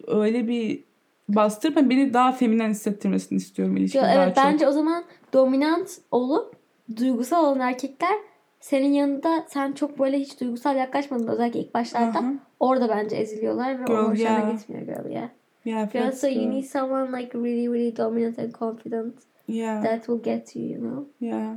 [0.08, 0.84] öyle bir
[1.30, 4.46] bastırıp hani beni daha feminen hissettirmesini istiyorum ilişkide Yo, daha evet çok.
[4.46, 6.56] bence o zaman dominant olup
[6.98, 8.16] duygusal olan erkekler
[8.64, 12.20] senin yanında sen çok böyle hiç duygusal yaklaşmadın özellikle ilk başlarda.
[12.20, 12.34] Aha.
[12.60, 14.52] Orada bence eziliyorlar ve Girl, o hoşlarına yeah.
[14.52, 15.30] gitmiyor girl yeah.
[15.66, 19.14] Yeah, Girl, so you need someone like really really dominant and confident
[19.48, 21.06] Yeah, that will get you you know.
[21.20, 21.56] yeah.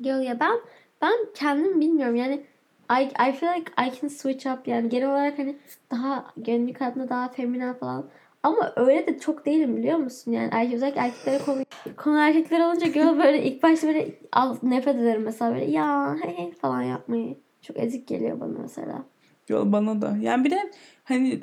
[0.00, 0.60] Girl ya ben
[1.02, 2.42] ben kendim bilmiyorum yani
[2.90, 5.56] I, I feel like I can switch up yani genel olarak hani
[5.90, 8.04] daha günlük hayatımda daha feminen falan
[8.44, 11.62] ama öyle de çok değilim biliyor musun yani erkek, özellikle erkeklere konu
[11.96, 16.36] konu erkekler olunca girl böyle ilk başta böyle al, nefret ederim mesela böyle ya hey
[16.36, 19.04] hey falan yapmayı çok ezik geliyor bana mesela.
[19.48, 20.16] Yo, bana da.
[20.20, 20.70] Yani bir de
[21.04, 21.40] hani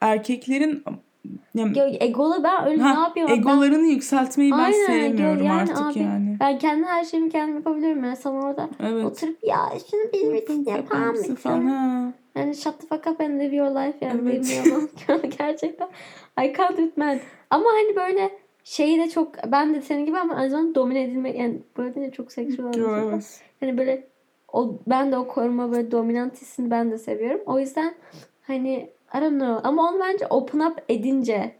[0.00, 0.84] erkeklerin
[1.54, 5.78] yani, egolu ben öyle ha, ne yapıyorum ben, egolarını yükseltmeyi ben Aynen, sevmiyorum yani artık
[5.80, 6.36] abi, yani.
[6.40, 9.04] ben kendi her şeyimi kendim yapabiliyorum yani sana orada Evet.
[9.04, 9.58] oturup ya
[9.90, 11.62] şunu benim için yapar Yapamazsın falan.
[11.62, 11.76] mısın?
[11.76, 12.12] Ha.
[12.34, 15.38] Yani shut the fuck up and live your life yani Evet.
[15.38, 15.88] gerçekten
[16.44, 17.20] I can't with men.
[17.50, 18.30] Ama hani böyle
[18.64, 22.10] şeyi de çok ben de senin gibi ama aynı zamanda domine edilmek yani böyle de
[22.10, 23.40] çok seksüel evet.
[23.60, 24.06] Hani böyle
[24.52, 27.40] o ben de o koruma böyle dominant hissini ben de seviyorum.
[27.46, 27.94] O yüzden
[28.42, 31.54] hani I don't know ama onu bence open up edince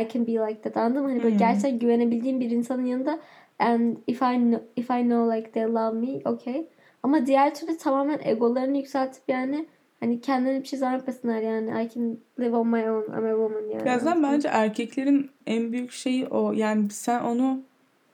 [0.00, 1.08] I can be like that anladın mı?
[1.08, 1.38] Hani böyle Hmm.
[1.38, 3.18] gerçekten güvenebildiğim bir insanın yanında
[3.58, 6.66] and if I know, if I know like they love me okay.
[7.02, 9.66] Ama diğer türlü tamamen egolarını yükseltip yani
[10.00, 13.62] hani kendilerine bir şey zannetmesinler yani I can live on my own I'm a woman
[13.62, 14.16] yani.
[14.20, 14.22] Mı?
[14.22, 16.52] bence erkeklerin en büyük şeyi o.
[16.52, 17.60] Yani sen onu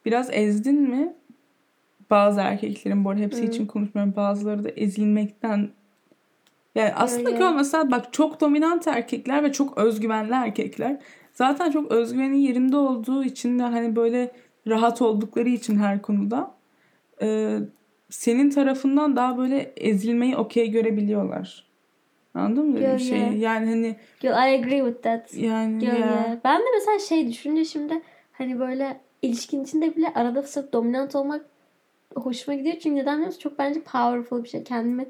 [0.04, 1.12] biraz ezdin mi?
[2.10, 3.44] Bazı erkeklerin bu arada hepsi Hı.
[3.44, 4.16] için konuşmuyorum.
[4.16, 5.68] Bazıları da ezilmekten
[6.76, 7.38] yani aslında Öyle.
[7.38, 10.98] ki o mesela bak çok dominant erkekler ve çok özgüvenli erkekler
[11.32, 14.30] zaten çok özgüveni yerinde olduğu için de hani böyle
[14.66, 16.50] rahat oldukları için her konuda
[17.22, 17.58] e,
[18.10, 21.66] senin tarafından daha böyle ezilmeyi okey görebiliyorlar.
[22.34, 23.20] Anladın mı Yo, şeyi?
[23.20, 23.38] yeah.
[23.38, 25.34] Yani hani Yo, I agree with that.
[25.34, 25.98] yani Yo, ya.
[25.98, 26.36] yeah.
[26.44, 31.46] Ben de mesela şey düşünce şimdi hani böyle ilişkin içinde bile arada sırf dominant olmak
[32.14, 32.76] hoşuma gidiyor.
[32.82, 33.40] Çünkü neden biliyor musun?
[33.40, 34.64] Çok bence powerful bir şey.
[34.64, 35.06] Kendimi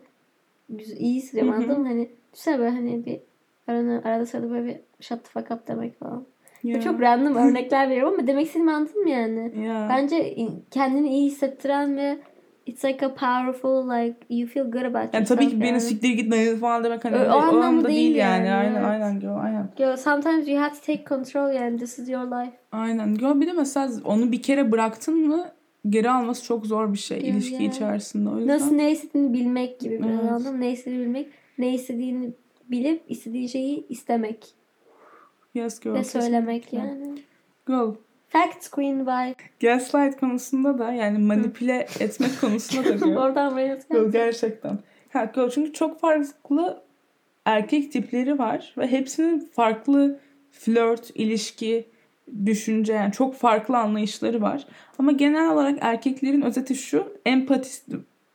[0.99, 1.87] iyi hissediyorum anladın mı?
[1.89, 3.21] Hani düşünsene böyle hani bir
[3.69, 6.25] arada, arada sırada böyle bir shut the fuck up demek falan.
[6.63, 6.81] ya.
[6.81, 9.67] Çok random örnekler veriyorum ama demek istediğimi anladın mı yani?
[9.67, 9.87] Ya.
[9.91, 12.19] Bence in- kendini iyi hissettiren ve
[12.67, 15.81] it's like a powerful like you feel good about Yani yourself tabii ki beni yani.
[15.81, 18.47] siktir git ne falan demek hani o o anlamda anlamda değil, değil yani.
[18.47, 19.71] yani, Aynen aynen Gö, aynen.
[19.79, 22.57] Yo, sometimes you have to take control yani this is your life.
[22.73, 23.15] Aynen.
[23.15, 25.45] Gö bir de mesela onu bir kere bıraktın mı
[25.88, 28.29] geri alması çok zor bir şey Ya, ilişki içerisinde.
[28.31, 30.31] O yüzden Nasıl ne istediğini bilmek gibi biraz Evet.
[30.31, 30.61] anladın mı?
[30.61, 32.33] Ne istediğini bilmek, ne istediğini
[32.70, 34.46] bilip istediğin şeyi istemek
[35.55, 35.94] yes girl.
[35.94, 36.88] ve söylemek kesinlikle.
[36.88, 37.18] yani.
[37.66, 37.94] Girl.
[38.29, 39.33] Facts Queen by.
[39.66, 43.16] Gaslight konusunda da yani manipüle etmek konusunda da girl.
[43.25, 43.57] Oradan
[43.90, 44.79] Girl gerçekten.
[45.12, 46.83] Ha, girl, çünkü çok farklı
[47.44, 50.20] erkek tipleri var ve hepsinin farklı
[50.51, 51.88] flört, ilişki,
[52.47, 54.67] düşünce yani çok farklı anlayışları var.
[54.99, 57.69] Ama genel olarak erkeklerin özeti şu empati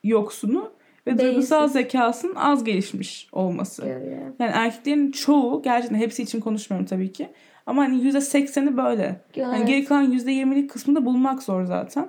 [0.04, 0.72] yoksunu
[1.08, 1.26] ve Beyinsiz.
[1.28, 3.86] duygusal zekasının az gelişmiş olması.
[3.88, 4.02] Yeah.
[4.40, 7.30] Yani erkeklerin çoğu gerçekten hepsi için konuşmuyorum tabii ki.
[7.66, 9.22] Ama hani %80'i böyle.
[9.42, 9.68] Hani evet.
[9.68, 12.08] geri kalan %20'lik kısmını da bulmak zor zaten.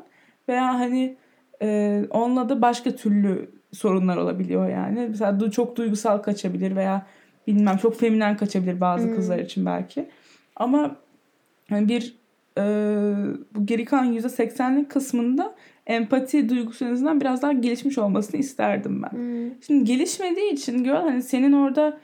[0.49, 1.17] Veya hani
[1.63, 5.07] e, onunla da başka türlü sorunlar olabiliyor yani.
[5.09, 7.07] Mesela du- çok duygusal kaçabilir veya
[7.47, 9.15] bilmem çok feminen kaçabilir bazı Hmm.
[9.17, 10.09] kızlar için belki.
[10.57, 10.97] Ama
[11.73, 12.17] hani bir
[12.59, 12.63] e,
[13.55, 15.55] bu geri kalan %80'lik kısmında
[15.87, 19.11] empati duygusu en biraz daha gelişmiş olmasını isterdim ben.
[19.19, 19.63] Hmm.
[19.67, 21.99] Şimdi gelişmediği için gör hani senin orada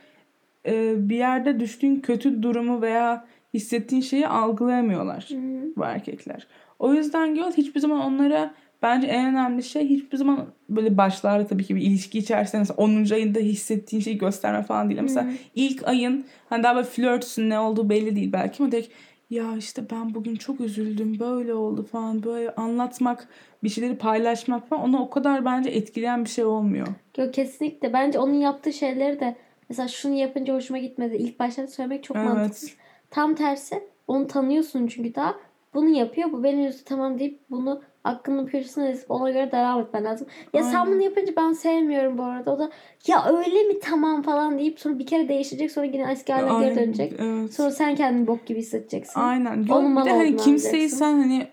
[0.67, 5.77] e, bir yerde düştüğün kötü durumu veya hissettiğin şeyi algılayamıyorlar Hmm.
[5.77, 6.47] bu erkekler.
[6.79, 11.65] O yüzden gör hiçbir zaman onlara bence en önemli şey hiçbir zaman böyle başlarda tabii
[11.65, 13.15] ki bir ilişki içerisinde mesela 10.
[13.15, 15.01] ayında hissettiğin şeyi gösterme falan değil.
[15.03, 15.37] Mesela Hmm.
[15.55, 18.93] ilk ayın hani daha böyle flörtsün ne olduğu belli değil belki ama direkt
[19.31, 23.29] ya işte ben bugün çok üzüldüm böyle oldu falan böyle anlatmak
[23.63, 26.87] bir şeyleri paylaşmak falan ona o kadar bence etkileyen bir şey olmuyor.
[27.19, 27.93] Yok kesinlikle.
[27.93, 29.37] Bence onun yaptığı şeyleri de
[29.69, 31.17] mesela şunu yapınca hoşuma gitmedi.
[31.17, 32.27] İlk başta söylemek çok Evet.
[32.27, 32.69] mantıklı.
[33.11, 35.35] Tam tersi onu tanıyorsun çünkü daha.
[35.75, 36.33] Bunu yapıyor.
[36.33, 40.27] Bu benim yüzü tamam deyip bunu aklının köşesine ezip ona göre devam etmen lazım.
[40.55, 40.93] Ya sen Aynen.
[40.93, 42.53] bunu yapınca ben sevmiyorum bu arada.
[42.55, 42.71] O da
[43.07, 46.77] ya öyle mi tamam falan deyip sonra bir kere değiştirecek sonra yine eski haline geri
[46.77, 47.13] dönecek.
[47.19, 47.55] Evet.
[47.55, 49.21] Sonra sen kendini bok gibi hissedeceksin.
[49.21, 49.63] Aynen.
[49.63, 51.47] Yok, Onun bir de hani kimseyi sen hani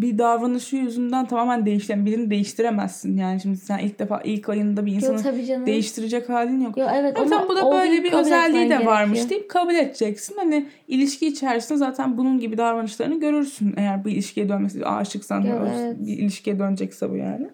[0.00, 3.16] bir davranışı yüzünden tamamen değiştiren birini değiştiremezsin.
[3.16, 5.66] Yani şimdi sen ilk defa ilk ayında bir Yok insanı canım.
[5.66, 6.76] değiştirecek halin yok.
[6.76, 10.36] Yok evet Ama ama sen bu da böyle bir özelliği de varmış deyip kabul edeceksin.
[10.38, 13.74] Hani ilişki içerisinde zaten bunun gibi davranışlarını görürsün.
[13.76, 16.06] Eğer bu ilişkiye dönmesi aşıksan Yok, o- evet.
[16.06, 17.50] bir ilişkiye dönecekse bu yani.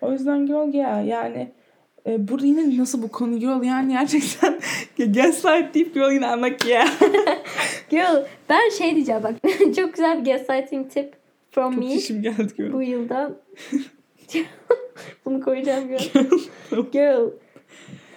[0.00, 1.52] O yüzden girl ya yani
[2.06, 4.60] e, burada yine nasıl bu konu girl yani gerçekten
[4.98, 6.88] gaslight deyip girl yine like yeah.
[7.90, 9.34] Girl, ben şey diyeceğim bak.
[9.76, 11.14] çok güzel bir gaslighting tip
[11.50, 12.72] from Çok me işim geldi girl.
[12.72, 13.36] bu yıldan.
[15.24, 16.84] Bunu koyacağım girl.
[16.92, 17.30] girl.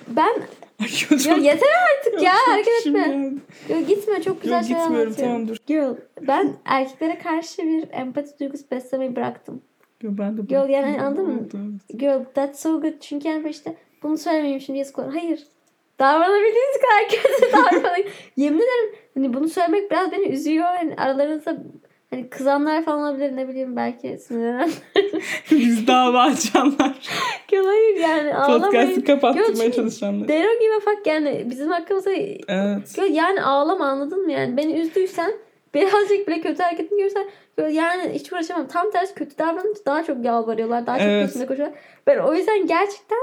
[0.08, 0.34] Ben
[0.82, 0.88] Ay,
[1.28, 3.32] ya yeter artık ya hareket etme.
[3.68, 5.34] Girl, gitme çok güzel Yok şeyler gitmiyorum anlatıyorum.
[5.34, 5.58] tamam dur.
[5.68, 5.96] Girl
[6.28, 9.62] ben erkeklere karşı bir empati duygusu beslemeyi bıraktım.
[10.02, 11.48] Yo, ben de Girl, yani anladın mı?
[11.54, 12.00] Evet.
[12.00, 12.94] Girl that's so good.
[13.02, 15.12] Çünkü yani işte bunu söylemeyeyim şimdi yazık olur.
[15.14, 15.44] Hayır.
[16.00, 18.04] Davranabildiğiniz kadar kötü davranın.
[18.38, 20.66] Yemin ederim hani bunu söylemek biraz beni üzüyor.
[20.66, 21.58] Hani aralarınızda
[22.10, 24.70] hani kızanlar falan olabilir ne bileyim belki sinirlenen.
[25.52, 26.98] Biz dava açanlar.
[27.52, 28.96] Hayır yani Podcast'ı ağlamayın.
[28.96, 30.28] Girl, kapattırmaya çalışanlar.
[30.28, 32.12] Give a fuck yani bizim hakkımızda
[32.48, 32.98] Evet.
[33.12, 35.32] Yani ağlama anladın mı yani beni üzdüysen
[35.74, 38.68] birazcık bile kötü hareketini görürsen girl, yani hiç uğraşamam.
[38.68, 40.88] Tam tersi kötü davranınca daha çok yalvarıyorlar.
[40.88, 41.28] Daha çok Evet.
[41.28, 41.80] peşinde koşuyorlar.
[42.08, 43.18] Ben o yüzden gerçekten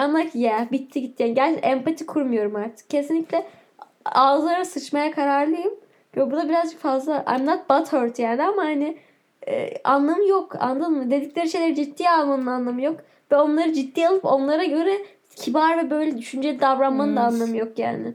[0.00, 1.22] I'm like yeah bitti gitti.
[1.22, 2.90] Yani gerçekten empati kurmuyorum artık.
[2.90, 3.46] Kesinlikle
[4.04, 5.72] ağızlara sıçmaya kararlıyım.
[6.18, 7.24] Yo, bu da birazcık fazla.
[7.38, 8.96] I'm not butthurt yani ama hani
[9.48, 10.56] e, anlamı yok.
[10.60, 11.10] Anladın mı?
[11.10, 13.00] Dedikleri şeyleri ciddiye almanın anlamı yok.
[13.32, 14.98] Ve onları ciddiye alıp onlara göre
[15.36, 17.32] kibar ve böyle düşünceli davranmanın da Evet.
[17.32, 18.14] anlamı yok yani.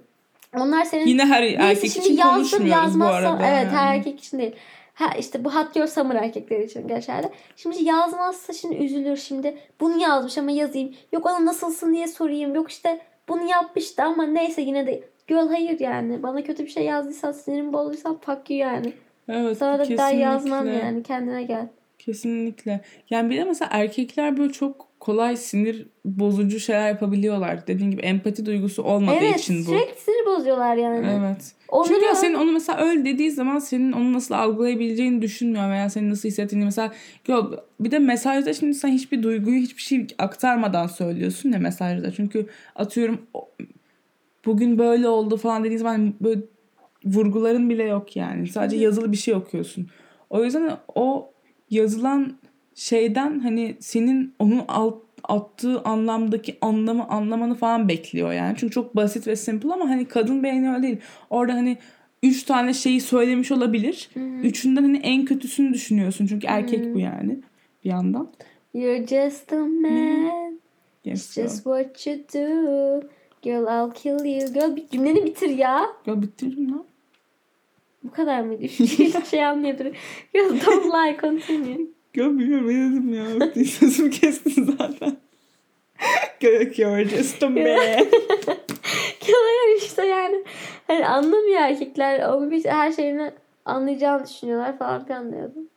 [0.57, 3.47] Onlar senin Yine her erkek şimdi için yazdım, konuşmuyoruz bu yazmazsam- arada.
[3.47, 3.75] Evet yani.
[3.77, 4.55] her erkek için değil.
[4.93, 7.29] Ha işte bu your summer erkekleri için geçerli.
[7.55, 9.57] Şimdi yazmazsa şimdi üzülür şimdi.
[9.79, 10.95] Bunu yazmış ama yazayım.
[11.11, 12.55] Yok ona nasılsın diye sorayım.
[12.55, 15.03] Yok işte bunu yapmıştı ama neyse yine de.
[15.27, 16.23] Girl hayır yani.
[16.23, 18.93] Bana kötü bir şey yazdıysan sinirimi bozduysan fuck you yani.
[19.29, 21.03] Evet, Sana da bir daha yazmam yani.
[21.03, 21.67] Kendine gel.
[21.99, 22.81] Kesinlikle.
[23.09, 27.67] Yani bir de mesela erkekler böyle çok kolay sinir bozucu şeyler yapabiliyorlar.
[27.67, 29.63] Dediğin gibi empati duygusu olmadığı Evet için bu.
[29.63, 31.07] sürekli sinir bozuyorlar yani.
[31.19, 31.51] Evet.
[31.69, 35.89] Onları Çünkü ya senin onu mesela öyle dediği zaman senin onu nasıl algılayabileceğini düşünmüyor veya
[35.89, 36.91] senin nasıl hissettiğini mesela
[37.27, 42.11] yo, bir de mesajda şimdi sen hiçbir duyguyu hiçbir şey aktarmadan söylüyorsun ya mesajda.
[42.11, 43.21] Çünkü atıyorum
[44.45, 46.41] bugün böyle oldu falan dediğin zaman böyle
[47.05, 48.47] vurguların bile yok yani.
[48.47, 49.87] Sadece yazılı bir şey okuyorsun.
[50.29, 51.31] O yüzden o
[51.69, 52.33] yazılan
[52.75, 58.55] şeyden hani senin onun alt, attığı anlamdaki anlamı anlamanı falan bekliyor yani.
[58.57, 60.97] Çünkü çok basit ve simple ama hani kadın beyni öyle değil.
[61.29, 61.77] Orada hani
[62.23, 64.09] üç tane şeyi söylemiş olabilir.
[64.43, 66.25] Üçünden hani en kötüsünü düşünüyorsun.
[66.27, 67.39] Çünkü erkek bu yani
[67.83, 68.31] bir yandan.
[68.73, 70.59] You're just a man.
[71.05, 73.07] Yes, It's just what you do.
[73.43, 74.53] Girl I'll kill you.
[74.53, 75.85] Girl bir cümleni bitir ya.
[76.05, 76.85] Ya bitirdim lan.
[78.03, 78.63] Bu kadar mıydı?
[78.67, 79.85] Hiçbir şey anlıyordur.
[80.33, 81.87] Girl don't lie continue.
[82.15, 83.65] Ya bilmiyorum ne dedim ya.
[83.65, 85.17] Sözümü kestin zaten.
[86.39, 87.65] Gerek you're just a man.
[89.27, 90.43] Hayır işte yani.
[90.87, 92.29] Hani anlamıyor erkekler.
[92.29, 93.31] O bir her şeyini
[93.65, 95.69] anlayacağını düşünüyorlar falan filan diyordum.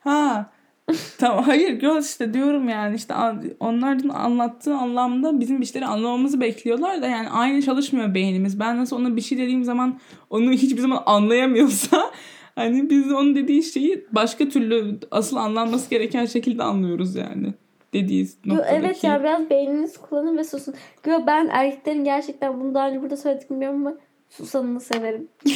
[0.00, 0.50] Ha.
[1.18, 3.14] tamam hayır girl işte diyorum yani işte
[3.60, 8.60] onların anlattığı anlamda bizim bir şeyleri anlamamızı bekliyorlar da yani aynı çalışmıyor beynimiz.
[8.60, 9.98] Ben nasıl ona bir şey dediğim zaman
[10.30, 12.10] onu hiçbir zaman anlayamıyorsa
[12.54, 17.54] hani biz onun dediği şeyi başka türlü asıl anlanması gereken şekilde anlıyoruz yani.
[17.92, 18.76] dediği Yo, noktadaki.
[18.76, 20.74] evet ya biraz beyninizi kullanın ve susun.
[21.06, 23.96] Yo, ben erkeklerin gerçekten bunu daha önce burada söyledik bilmiyorum ama
[24.28, 25.28] susanını severim.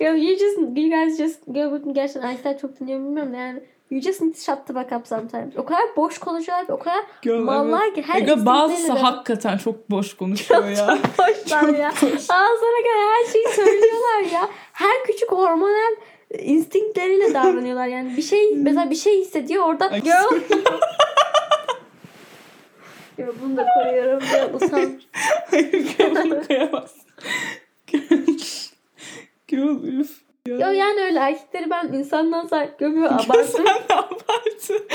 [0.00, 3.60] Yo, you just, you guys just, yo, gerçekten erkekler çok dinliyor bilmiyorum da yani
[3.90, 5.56] you just need to shut the fuck up sometimes.
[5.56, 7.94] O kadar boş konuşuyorlar o kadar Girl, mallar evet.
[7.94, 10.98] ki her Aga bazısı de- hakikaten çok boş konuşuyor ya.
[11.18, 11.92] boşlar Çok ya.
[12.02, 12.12] boş.
[12.30, 14.48] Ağzına kadar her şeyi söylüyorlar ya.
[14.72, 15.94] Her küçük hormonal
[16.38, 18.16] instinkleriyle davranıyorlar yani.
[18.16, 19.98] Bir şey mesela bir şey hissediyor orada.
[19.98, 20.40] Girl.
[23.18, 24.22] Yo, bunu da koyuyorum.
[24.36, 25.00] Ya, utan.
[25.50, 27.02] Hayır bunu koyamazsın.
[29.48, 30.25] Girl üf.
[30.46, 30.54] Ya.
[30.54, 33.44] Yo yani öyle erkekleri ben insandan sanki görmüyor abartı.
[33.44, 34.86] Sen de abartı.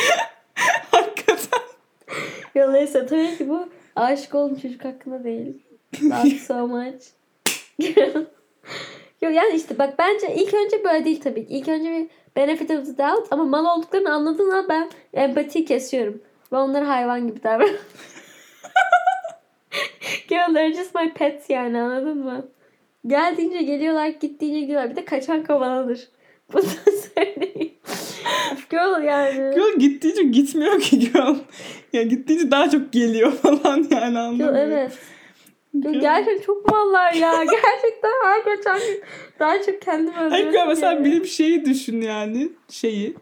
[0.92, 1.60] Hakikaten.
[2.56, 5.62] Yo neyse tabii ki bu aşık olduğum çocuk hakkında değil.
[6.02, 7.04] You so much.
[9.22, 11.48] Yo yani işte bak bence ilk önce böyle değil tabii.
[11.48, 11.54] ki.
[11.54, 16.22] İlk önce bir benefit of the doubt ama mal olduklarını anladığım an ben empati kesiyorum.
[16.52, 17.82] Ve onları hayvan gibi davranıyorum.
[20.28, 22.48] Girl they're just my pets yani anladın mı?
[23.08, 24.90] Geldiğince geliyorlar, gittiğince gidiyorlar.
[24.92, 26.08] Bir de kaçan kovalanır.
[26.54, 27.74] Bunu da söyleyeyim.
[28.70, 29.56] Girl yani.
[29.56, 31.36] Girl gittiğince gitmiyor ki girl.
[31.94, 34.92] Ya gittiğince daha çok geliyor falan yani anladın Girl evet.
[35.82, 36.00] Girl.
[36.02, 37.32] gerçekten çok mallar ya.
[37.44, 39.04] Gerçekten her geçen gün
[39.40, 40.52] daha çok kendimi Hayır öldürüyorum.
[40.52, 42.50] girl mesela benim şeyi düşün yani.
[42.70, 43.16] Şeyi.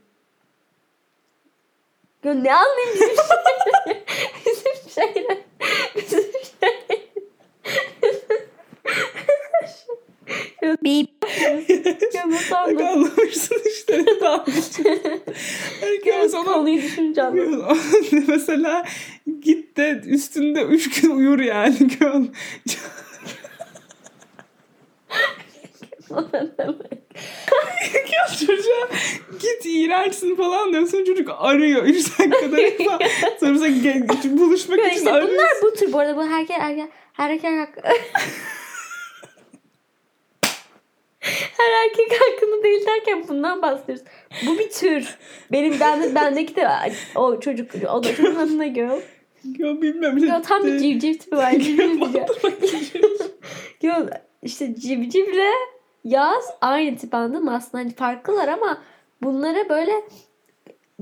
[2.24, 4.04] Yo, ne anlayayım bizim şeyleri?
[4.46, 5.38] bizim şeyler.
[5.96, 6.29] Bizim
[10.84, 11.10] Bip.
[12.14, 14.06] Ya nasıl Bak anlamışsın işte.
[16.06, 17.78] Biraz sonra konuyu düşünce anladım.
[18.28, 18.86] mesela
[19.42, 22.24] git de üstünde üç gün uyur yani girl.
[28.12, 28.90] ya çocuğa
[29.40, 33.02] git iğrençsin falan diyorsun çocuk arıyor 3 dakikada falan.
[33.40, 35.38] Sonra buluşmak için işte arıyorsun.
[35.38, 36.58] bunlar bu tür bu arada bu herkes
[37.18, 37.82] erkek hakkı.
[41.58, 44.04] Her erkek hakkında değil derken bundan bahsediyoruz.
[44.48, 45.18] Bu bir tür.
[45.52, 46.68] Benim bende, bendeki de
[47.16, 49.00] o çocuk o da çocuğun adına girl.
[49.44, 50.18] Ya bilmem.
[50.18, 51.52] Yo, tam bir civciv tipi var.
[51.52, 53.02] Civciv?
[53.82, 53.94] Yo,
[54.42, 55.52] işte civcivle
[56.04, 57.56] yaz aynı tip anladın mı?
[57.56, 58.82] Aslında hani farklılar ama
[59.24, 59.92] bunlara böyle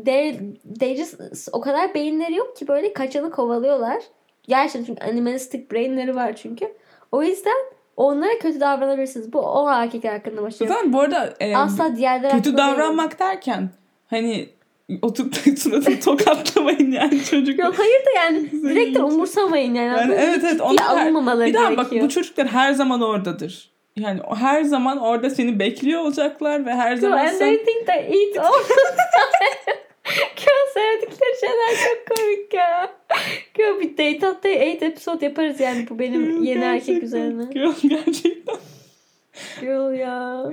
[0.06, 0.40] they,
[0.80, 1.20] they just,
[1.52, 4.04] o kadar beyinleri yok ki böyle kaçanı kovalıyorlar.
[4.44, 6.74] Gerçekten çünkü animalistic brainleri var çünkü.
[7.12, 7.58] O yüzden
[7.98, 9.34] onlara kötü davranabilirsiniz.
[9.34, 10.74] Bu o erkek hakkında başlıyor.
[10.74, 12.78] Zaten bu arada e, Asla diğerleri kötü hakkında değil.
[12.78, 13.70] davranmak derken
[14.10, 14.50] hani
[15.02, 17.60] oturup suratını tokatlamayın yani çocuk.
[17.60, 20.00] Yok hayır da yani direkt de umursamayın yani.
[20.00, 23.78] Yani evet evet onlar alınmamaları bir daha bak bu çocuklar her zaman oradadır.
[23.96, 27.96] Yani her zaman orada seni bekliyor olacaklar ve her zaman and sen they think they
[28.00, 28.54] eat all
[30.08, 30.48] the time.
[30.48, 32.96] Yo, sevdikleri şeyler çok komik ya.
[33.60, 37.43] Yo, bir Date at Day 8 episode yaparız yani bu benim yeni erkek üzerine.
[37.54, 38.56] Girl, Gerçekten.
[39.62, 40.52] Yo ya.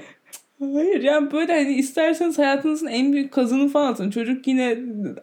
[0.60, 4.10] Hayır yani böyle hani isterseniz hayatınızın en büyük kazını falan atın.
[4.10, 4.78] Çocuk yine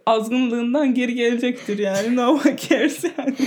[0.06, 2.16] azgınlığından geri gelecektir yani.
[2.16, 3.36] No one cares yani.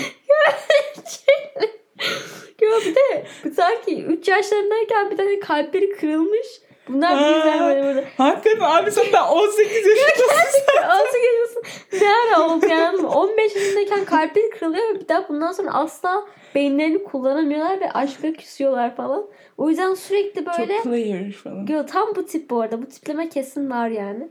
[2.62, 6.46] Yo bir de sanki 3 yaşlarındayken bir tane kalpleri kırılmış.
[6.88, 7.36] Bunlar Aa.
[7.36, 8.04] bizler böyle böyle.
[8.16, 10.64] Hakikaten abi sen daha 18 yaşındasın.
[10.88, 11.62] Nasıl geliyorsun?
[11.92, 13.06] Ne ara oldu yani?
[13.06, 18.96] 15 yaşındayken kalpleri kırılıyor ve bir daha bundan sonra asla beyinlerini kullanamıyorlar ve aşka küsüyorlar
[18.96, 19.26] falan.
[19.58, 21.66] O yüzden sürekli böyle Çok player falan.
[21.66, 22.82] Yo, tam bu tip bu arada.
[22.82, 24.28] Bu tipleme kesin var yani.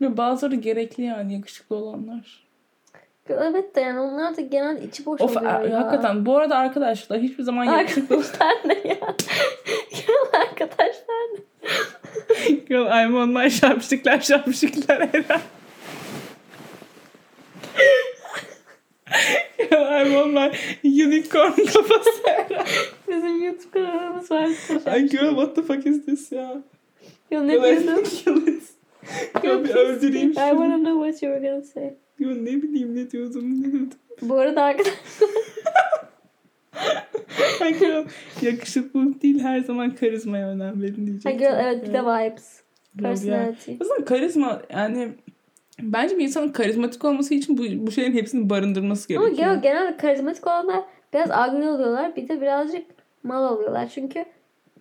[0.00, 2.41] Ya bazıları gerekli yani yakışıklı olanlar.
[3.40, 5.78] Evet de yani onlar da genel içi boş Of oluyor ya.
[5.78, 8.82] hakikaten bu arada arkadaşlar hiçbir zaman Arkadaşlar ne ya?
[9.90, 11.40] Genel arkadaşlar ne?
[12.68, 15.40] Girl I'm on my şapşikler şapşikler Eren.
[19.58, 20.50] Girl I'm on my
[20.84, 22.64] unicorn kafası Eren.
[23.08, 24.48] Bizim YouTube kanalımız var.
[24.86, 26.62] Ay girl what the fuck is this ya?
[27.30, 28.60] Yo ne Girl,
[29.42, 31.94] Girl bir öldüreyim I wanna know what you were gonna say.
[32.18, 33.98] Girl ne bileyim ne diyordum ne diyordum.
[34.22, 34.94] Bu arada arkadaşlar
[37.60, 38.04] Ay girl
[38.42, 41.38] yakışıklılık değil her zaman karizmaya önem verin diyecektim.
[41.38, 42.62] girl, evet bir de vibes.
[43.00, 43.08] Ya.
[43.08, 43.72] Personality.
[43.80, 45.08] Aslında karizma yani
[45.82, 49.48] bence bir insanın karizmatik olması için bu, bu şeylerin hepsini barındırması Ama gerekiyor.
[49.48, 50.80] genel, genelde karizmatik olanlar
[51.14, 52.16] biraz ugly oluyorlar.
[52.16, 52.86] Bir de birazcık
[53.22, 53.88] mal oluyorlar.
[53.94, 54.24] Çünkü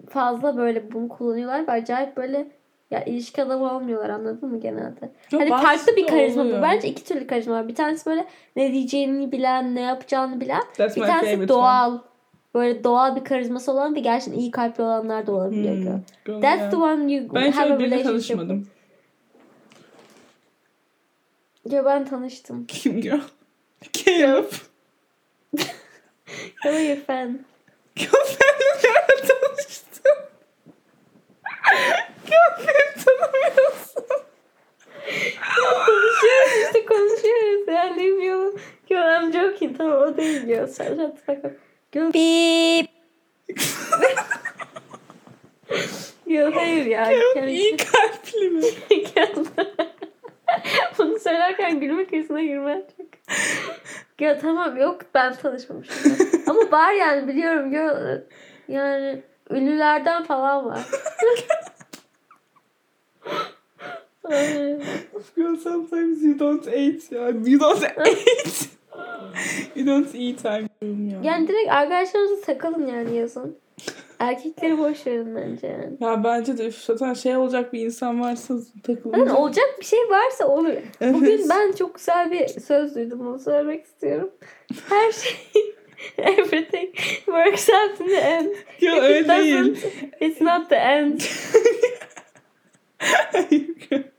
[0.09, 2.47] fazla böyle bunu kullanıyorlar ve acayip böyle
[2.91, 5.11] ya ilişki adamı olmuyorlar anladın mı genelde?
[5.31, 6.47] Yok, hani farklı bir karizma bu.
[6.47, 6.61] oluyor.
[6.61, 7.67] Bence iki türlü karizma var.
[7.67, 8.25] Bir tanesi böyle
[8.55, 10.61] ne diyeceğini bilen, ne yapacağını bilen.
[10.77, 11.99] That's bir tanesi doğal.
[12.55, 15.75] Böyle doğal bir karizması olan ve gerçekten iyi kalpli olanlar da olabiliyor.
[15.75, 16.01] one.
[16.25, 16.71] Hmm, That's yeah.
[16.71, 18.67] the one you Ben have a relationship tanışmadım.
[21.69, 22.65] Yo ben tanıştım.
[22.67, 23.19] Kim girl?
[23.93, 24.45] Caleb.
[26.55, 27.39] Hayır fan.
[27.95, 30.11] Girlfriend'le nerede tanıştın?
[32.31, 34.03] Girlfriend tanımıyorsun.
[35.85, 37.67] konuşuyoruz işte konuşuyoruz.
[37.67, 38.55] Yani you.
[38.89, 39.77] Yo I'm joking.
[39.77, 40.67] Tamam o değil yo.
[40.67, 41.51] Sen the fuck up.
[41.93, 42.11] Yo.
[46.27, 47.09] Yo hayır ya.
[47.35, 48.61] Caleb iyi kalpli mi?
[50.97, 53.07] Bunu söylerken gülme krizine girmen çok.
[54.19, 55.95] Ya tamam yok ben tanışmamışım.
[56.47, 58.17] Ama var yani biliyorum ya
[58.67, 60.79] yani ünlülerden falan var.
[64.31, 64.77] Ay.
[65.35, 67.11] Girl, sometimes you don't eat.
[67.11, 67.27] ya.
[67.29, 68.69] You don't eat.
[69.75, 70.45] you don't eat.
[70.45, 71.19] I'm ya.
[71.23, 73.57] yani direkt arkadaşlarınızla takılın yani yazın.
[74.19, 75.97] Erkekleri boş verin bence yani.
[75.99, 79.35] Ya bence de üf, zaten şey olacak bir insan varsa Yani takılınca.
[79.35, 80.69] olacak bir şey varsa olur.
[81.01, 81.13] Evet.
[81.13, 83.27] Bugün ben çok güzel bir söz duydum.
[83.27, 84.31] Onu söylemek istiyorum.
[84.89, 85.33] Her şey
[86.17, 88.49] everything works out in the end.
[88.81, 89.57] Ya If it öyle değil.
[89.57, 89.77] doesn't,
[90.21, 91.21] It's not the end.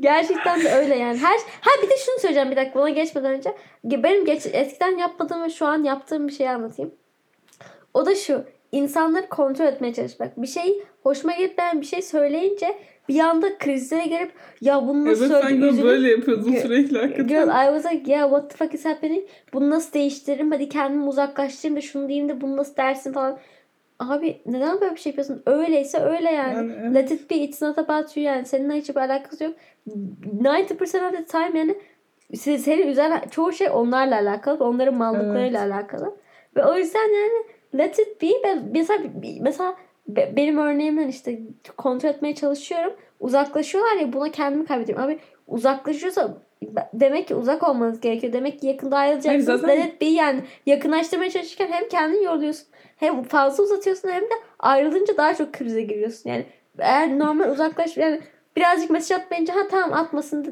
[0.00, 1.18] Gerçekten de öyle yani.
[1.18, 3.54] Her ha bir de şunu söyleyeceğim bir dakika ona geçmeden önce.
[3.84, 6.94] Benim geç, eskiden yapmadığım ve şu an yaptığım bir şeyi anlatayım.
[7.94, 8.44] O da şu.
[8.72, 10.42] insanları kontrol etmeye çalışmak.
[10.42, 12.78] Bir şey hoşuma gitmeyen bir şey söyleyince
[13.08, 16.62] bir anda krizlere girip ya bunu nasıl evet söyledi sen de üzülüp- böyle yapıyordun Girl-
[16.62, 17.26] sürekli hakikaten.
[17.28, 19.24] Girl I was like yeah what the fuck is happening?
[19.52, 20.50] Bunu nasıl değiştiririm?
[20.50, 23.38] Hadi kendimi uzaklaştırayım da şunu diyeyim de bunu nasıl dersin falan.
[23.98, 25.42] Abi neden böyle bir şey yapıyorsun?
[25.46, 26.54] Öyleyse öyle yani.
[26.54, 26.94] Yani evet.
[26.94, 27.34] Let it be.
[27.34, 28.44] It's not about you yani.
[28.44, 29.54] Seninle hiçbir alakası yok.
[29.88, 31.74] 90% of the time yani
[32.34, 34.64] se- seni üzen çoğu şey onlarla alakalı.
[34.64, 36.16] Onların mallıklarıyla alakalı.
[36.56, 37.32] Ve o yüzden yani
[37.78, 38.26] let it be.
[38.44, 39.02] Ben mesela,
[39.40, 39.74] mesela
[40.08, 41.38] be- benim örneğimden işte
[41.76, 42.92] kontrol etmeye çalışıyorum.
[43.20, 45.04] Uzaklaşıyorlar ya buna kendimi kaybediyorum.
[45.04, 46.38] Abi uzaklaşıyorsa
[46.94, 48.32] demek ki uzak olmanız gerekiyor.
[48.32, 49.48] Demek ki yakında ayrılacaksınız.
[49.48, 50.40] Hayır, zaten- Let it be yani.
[50.66, 52.66] Yakınlaştırmaya çalışırken hem kendini yoruluyorsun
[52.96, 56.30] hem fazla uzatıyorsun hem de ayrılınca daha çok krize giriyorsun.
[56.30, 56.46] Yani
[56.78, 58.20] eğer normal uzaklaş yani
[58.56, 60.50] birazcık mesaj atmayınca ha tamam atmasın de-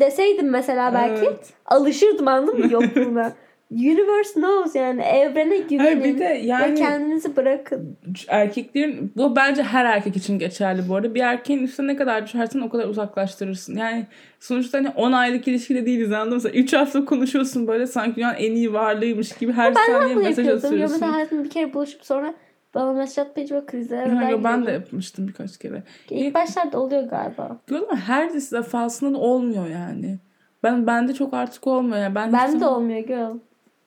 [0.00, 1.52] deseydim mesela belki Evet.
[1.66, 3.32] alışırdım anladın mı yokluğuna.
[3.72, 7.96] Universe knows yani evrene güvenin Hayır bir de ve yani kendinizi bırakın.
[8.28, 11.14] erkeklerin bu bence her erkek için geçerli bu arada.
[11.14, 13.76] Bir erkeğin üstüne ne kadar düşersen o kadar uzaklaştırırsın.
[13.76, 14.06] Yani
[14.40, 16.34] sonuçta hani 10 aylık ilişkide değiliz anladın mı?
[16.44, 20.48] Mesela 3 hafta konuşuyorsun böyle sanki dünyanın en iyi varlığıymış gibi her Ben saniye mesaj
[20.48, 20.78] atıyorsun.
[20.78, 22.34] mesela hayatımda bir kere buluşup sonra
[22.74, 25.82] bana mesaj atmayınca böyle krizlere kadar yo, ben de yapmıştım birkaç kere.
[26.10, 27.60] İlk başlarda oluyor galiba.
[27.70, 27.80] Mü?
[28.06, 30.18] Her defasında da olmuyor yani.
[30.62, 32.14] Ben bende çok artık olmuyor yani.
[32.14, 33.36] Ben Ben de olmuyor girl.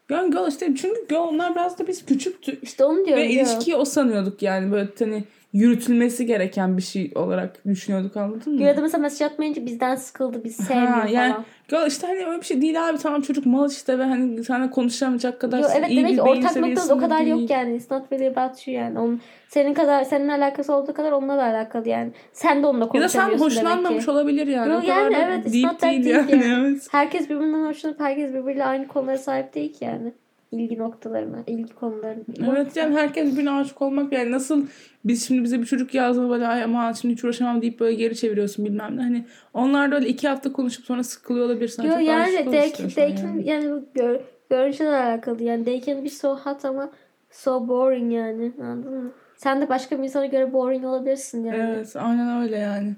[0.10, 2.64] Yani girl işte çünkü girl onlar biraz da biz küçüktük.
[2.64, 3.24] İşte onu diyorum.
[3.24, 3.39] Ve girl.
[3.39, 5.24] ilişkiyi o sanıyorduk yani böyle hani
[5.56, 8.62] yürütülmesi gereken bir şey olarak düşünüyorduk anladın mı?
[8.62, 11.34] Ya da mesela mesaj atmayınca bizden sıkıldı, biz sevmiyor Ha, yani
[11.68, 11.88] falan.
[11.88, 15.41] işte hani öyle bir şey değil abi tamam çocuk mal işte ve hani seninle konuşamayacak
[15.41, 17.30] kadar Yo, evet iyi demek bir ki ortak noktamız o kadar değil.
[17.30, 17.76] yok yani.
[17.76, 18.99] It's not really about you yani.
[18.99, 22.12] Onun, senin kadar seninle alakası olduğu kadar onunla da alakalı yani.
[22.34, 24.12] Sen de onunla Ya da sen konuşamıyorsun demek hoşlanmamış ki.
[24.12, 24.72] olabilir yani.
[24.72, 26.45] Yo, o kadar yani evet, deep değil deep yani.
[26.45, 26.68] yani.
[26.70, 26.88] evet.
[26.91, 30.14] Herkes birbirinden hoşlanıp herkes birbiriyle aynı konulara sahip değil ki yani.
[30.60, 32.24] İlgi noktalarına, ilgi konularına.
[32.51, 34.66] Evet yani herkes birbirine aşık olmak yani nasıl
[35.06, 38.16] biz şimdi bize bir çocuk yazdı böyle ay ama şimdi hiç uğraşamam deyip böyle geri
[38.16, 39.01] çeviriyorsun bilmem ne.
[39.01, 41.84] Hani onlar da öyle iki hafta konuşup sonra sıkılıyor olabilirsin.
[41.84, 43.72] Yo Çok yani Daykin yani.
[43.72, 45.82] bu gör, görünüşle alakalı yani.
[45.86, 46.91] Can be so hot ama
[47.32, 48.51] so boring yani.
[48.62, 49.12] Anladın mı?
[49.38, 51.58] Sen de başka bir insana göre boring olabilirsin yani.
[51.58, 52.95] Evet aynen öyle yani.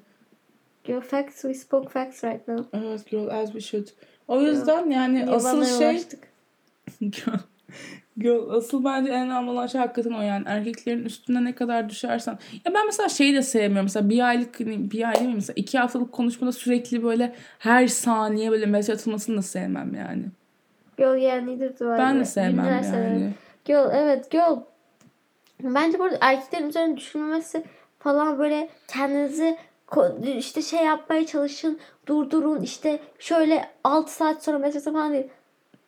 [0.87, 2.77] Yo, facts, we spoke facts right now.
[2.77, 3.87] Evet girl as we should.
[4.27, 6.26] O yüzden yani asıl Nirvana'ya şey ulaştık.
[8.17, 12.39] Girl, asıl bence en önemli olan şey hakikaten o yani erkeklerin üstüne ne kadar düşersen.
[12.65, 13.85] Ya ben mesela şeyi de sevmiyorum.
[13.85, 15.35] Mesela bir aylık bir ay değil mi?
[15.35, 20.25] Mesela iki haftalık konuşmada sürekli böyle her saniye böyle mesaj atılmasını da sevmem yani.
[20.97, 21.97] Girl yeah neither do I.
[21.97, 23.13] Ben de Günler sevmem severim.
[23.13, 23.33] yani.
[23.65, 24.59] Girl evet girl.
[25.63, 27.63] Bence burada erkeklerin üzerine düşünmemesi
[27.99, 29.57] falan böyle kendinizi
[30.37, 31.79] işte şey yapmaya çalışın.
[32.07, 35.27] Durdurun işte şöyle 6 saat sonra mesaj falan değil.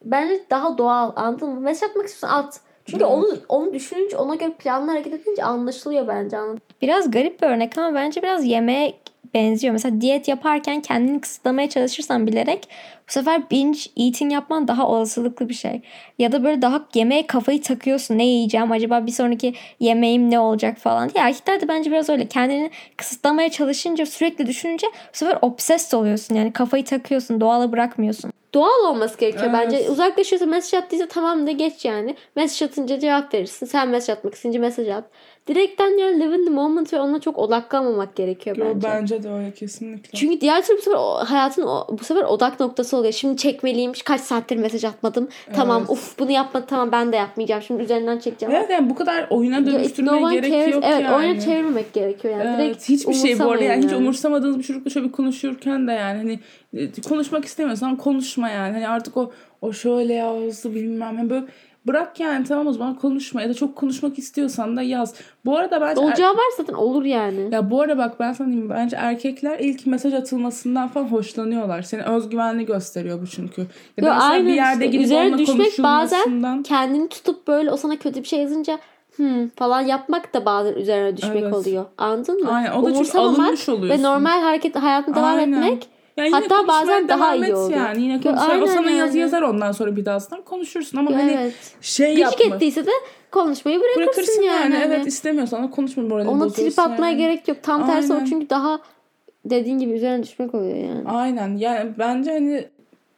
[0.03, 1.59] Bence daha doğal anladın mı?
[1.59, 2.61] Mesaj atmak istiyorsan at.
[2.85, 3.13] Çünkü Evet.
[3.13, 6.37] onu onu düşününce ona göre planla hareket edince anlaşılıyor bence
[6.81, 8.93] Biraz garip bir örnek ama bence biraz yemeğe
[9.33, 9.73] benziyor.
[9.73, 12.67] Mesela diyet yaparken kendini kısıtlamaya çalışırsan bilerek
[13.07, 15.81] bu sefer binge eating yapman daha olasılıklı bir şey.
[16.19, 18.17] Ya da böyle daha yemeğe kafayı takıyorsun.
[18.17, 21.23] Ne yiyeceğim acaba bir sonraki yemeğim ne olacak falan diye.
[21.23, 22.27] Erkekler de bence biraz öyle.
[22.27, 26.35] Kendini kısıtlamaya çalışınca sürekli düşününce bu sefer obsessed oluyorsun.
[26.35, 27.41] Yani kafayı takıyorsun.
[27.41, 28.31] Doğala bırakmıyorsun.
[28.53, 29.53] Doğal olması gerekiyor Evet.
[29.65, 29.89] bence.
[29.89, 32.15] Uzaklaşıyorsa mesaj attıysa tamam de geç yani.
[32.35, 33.65] Mesaj atınca cevap verirsin.
[33.65, 35.03] Sen mesaj atmak isteyince mesaj at.
[35.49, 38.87] Direkten yani live in the moment ve ona çok odaklanmamak gerekiyor Yo, bence.
[38.87, 40.17] bence de öyle kesinlikle.
[40.19, 41.65] Çünkü diğer türlü bu sefer hayatın
[41.99, 43.13] bu sefer odak noktası oluyor.
[43.13, 43.91] Şimdi çekmeliyim.
[44.05, 45.27] Kaç saattir mesaj atmadım.
[45.55, 45.89] Tamam Evet.
[45.89, 46.67] uf bunu yapmadım.
[46.69, 47.61] Tamam ben de yapmayacağım.
[47.61, 48.55] Şimdi üzerinden çekeceğim.
[48.55, 50.73] Evet yani bu kadar oyuna Ya, dönüştürmeye no gerek cares.
[50.73, 51.15] yok evet, yani.
[51.15, 52.49] oyuna çevirmemek gerekiyor yani.
[52.49, 55.87] Evet, Direkt hiçbir şey bu arada yani hiç umursamayın umursamadığınız bir çocukla şöyle bir konuşurken
[55.87, 56.39] de yani hani
[56.73, 58.73] e, konuşmak istemiyorsan konuşma yani.
[58.73, 59.31] Hani artık o
[59.61, 61.45] o şöyle yazdı bilmem hani böyle
[61.89, 65.13] bırak yani tamam o zaman konuşma ya da çok konuşmak istiyorsan da yaz.
[65.45, 67.47] Bu arada bence er- Olacağı var zaten olur yani.
[67.51, 71.81] ya bu arada bak ben sana diyeyim bence erkekler ilk mesaj atılmasından falan hoşlanıyorlar.
[71.81, 73.65] Senin özgüvenli gösteriyor bu çünkü.
[73.97, 74.85] Ya da aynen bir yerde işte.
[74.85, 78.79] gidip Üzerine düşmek bazen kendini tutup böyle o sana kötü bir şey yazınca
[79.15, 81.53] hmm falan yapmak da bazen üzerine düşmek Evet.
[81.53, 81.85] oluyor.
[81.97, 82.51] Anladın mı?
[82.53, 84.03] Aynen o da Umursamamak alınmış oluyorsun.
[84.03, 85.61] ve normal hareket hayatına devam Aynen.
[85.61, 85.87] etmek
[86.17, 87.79] Ya yine Hatta bazen daha iyi oluyor.
[87.79, 88.01] Yani.
[88.01, 88.47] Yine Yo, konuşmaya.
[88.47, 89.19] O aynen sana yazı yani.
[89.19, 91.53] yazar ondan sonra bir daha sonra konuşursun ama hani evet.
[91.81, 92.55] şey Gıcık yapma.
[92.55, 92.91] ettiyse de
[93.31, 94.73] konuşmayı bırakırsın, Bırakırsın yani.
[94.73, 94.83] yani.
[94.87, 97.17] Evet istemiyorsan da konuşma moralini Ona trip atmaya yani.
[97.17, 97.57] gerek yok.
[97.63, 98.25] Tam tersi o Aynen.
[98.25, 98.79] çünkü daha
[99.45, 101.03] dediğin gibi üzerine düşmek oluyor yani.
[101.05, 101.55] Aynen.
[101.57, 102.67] Yani bence hani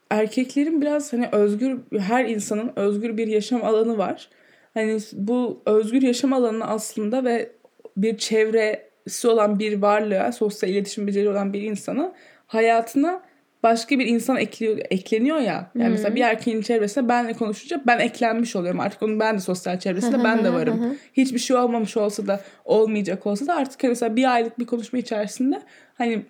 [0.10, 4.30] erkeklerin biraz hani özgür her insanın özgür bir yaşam alanı var.
[4.74, 7.52] Hani bu özgür yaşam alanı aslında ve
[7.98, 12.14] bir çevresi olan bir varlığa, sosyal iletişim beceri olan bir insana
[12.52, 13.22] hayatına
[13.64, 15.72] başka bir insan ekliyor, ekleniyor ya.
[15.76, 18.80] Yani mesela bir erkeğin çevresinde benle konuşunca ben eklenmiş oluyorum.
[18.80, 20.98] Artık onun ben de sosyal çevresinde ben de varım.
[21.14, 25.00] Hiçbir şey olmamış olsa da olmayacak olsa da artık hani mesela bir aylık bir konuşma
[25.00, 25.62] içerisinde
[25.98, 26.26] hani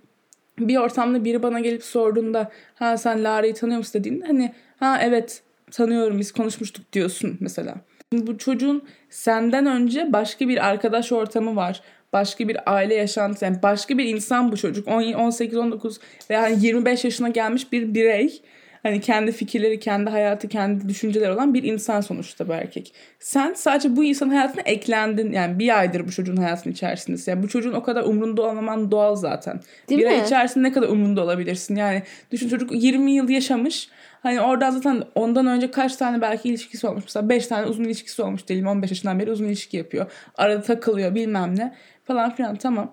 [0.60, 5.44] bir ortamda biri bana gelip sorduğunda ha sen Lara'yı tanıyor musun dediğinde hani ha evet
[5.72, 7.76] tanıyorum biz konuşmuştuk diyorsun mesela.
[8.14, 11.82] Bu çocuğun senden önce başka bir arkadaş ortamı var.
[12.14, 14.88] Başka bir aile yaşantısı yani başka bir insan bu çocuk.
[14.88, 16.00] 18 19
[16.30, 18.42] veya hani 25 yaşına gelmiş bir birey.
[18.84, 22.94] Hani kendi fikirleri, kendi hayatı, kendi düşünceleri olan bir insan sonuçta bu erkek.
[23.20, 25.32] Sen sadece bu insanın hayatına eklendin.
[25.32, 27.32] Yani bir aydır bu çocuğun hayatının içerisindesin.
[27.32, 29.60] Yani bu çocuğun o kadar umrunda olmaman doğal zaten.
[29.90, 30.24] Değil bir ay mi?
[30.26, 31.76] içerisinde ne kadar umrunda olabilirsin?
[31.76, 33.90] Yani düşün çocuk 20 yıl yaşamış.
[34.24, 37.04] Hani oradan zaten ondan önce kaç tane belki ilişkisi olmuş.
[37.04, 38.68] Mesela 5 tane uzun ilişkisi olmuş diyelim.
[38.68, 40.12] 15 yaşından beri uzun ilişki yapıyor.
[40.36, 41.76] Arada takılıyor bilmem ne
[42.14, 42.92] falan filan tamam.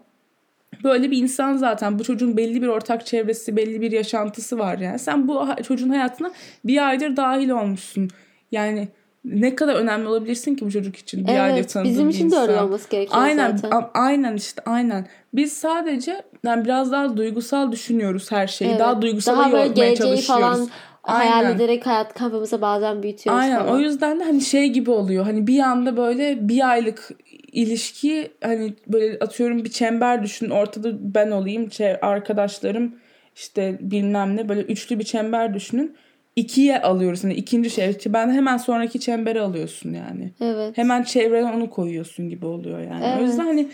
[0.84, 1.98] Böyle bir insan zaten.
[1.98, 4.98] Bu çocuğun belli bir ortak çevresi, belli bir yaşantısı var yani.
[4.98, 6.30] Sen bu çocuğun hayatına
[6.64, 8.08] bir aydır dahil olmuşsun.
[8.52, 8.88] Yani
[9.24, 12.36] ne kadar önemli olabilirsin ki bu çocuk için bir aydır Evet tanıdığın bizim için de
[12.36, 12.64] öyle insan.
[12.66, 13.84] olması gerekiyor Aynen, zaten.
[13.94, 15.06] aynen işte aynen.
[15.34, 18.70] Biz sadece yani biraz daha duygusal düşünüyoruz her şeyi.
[18.70, 18.80] Evet.
[18.80, 20.26] Daha duygusala Daha geleceği çalışıyoruz.
[20.26, 20.68] falan
[21.02, 21.56] hayal Aynen.
[21.56, 23.72] ederek hayat kafamıza bazen büyütüyoruz Aynen falan.
[23.74, 25.24] o yüzden de hani şey gibi oluyor.
[25.24, 27.08] Hani bir anda böyle bir aylık
[27.52, 30.50] ilişki hani böyle atıyorum bir çember düşün.
[30.50, 31.68] Ortada ben olayım.
[32.02, 32.94] arkadaşlarım
[33.34, 35.96] işte bilmem ne böyle üçlü bir çember düşünün.
[36.36, 37.24] İkiye alıyoruz.
[37.24, 37.96] Hani ikinci şey.
[38.06, 40.32] Ben hemen sonraki çemberi alıyorsun yani.
[40.40, 40.78] Evet.
[40.78, 43.04] Hemen çevreden onu koyuyorsun gibi oluyor yani.
[43.04, 43.20] O Evet.
[43.28, 43.68] yüzden hani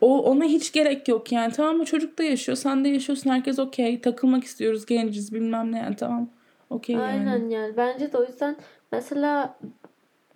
[0.00, 1.52] o ona hiç gerek yok yani.
[1.52, 2.56] Tamam mı çocuk da yaşıyor.
[2.56, 3.30] Sen de yaşıyorsun.
[3.30, 4.00] Herkes okey.
[4.00, 4.86] Takılmak istiyoruz.
[4.86, 5.96] Genciz bilmem ne yani.
[5.96, 6.30] Tamam.
[6.70, 7.04] Okey yani.
[7.04, 7.76] Aynen yani.
[7.76, 8.56] Bence de o yüzden
[8.92, 9.58] mesela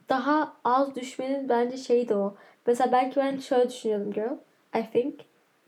[0.09, 2.37] daha az düşmenin bence şeyi de o.
[2.67, 4.37] Mesela belki ben şöyle düşünüyordum girl.
[4.77, 5.21] I think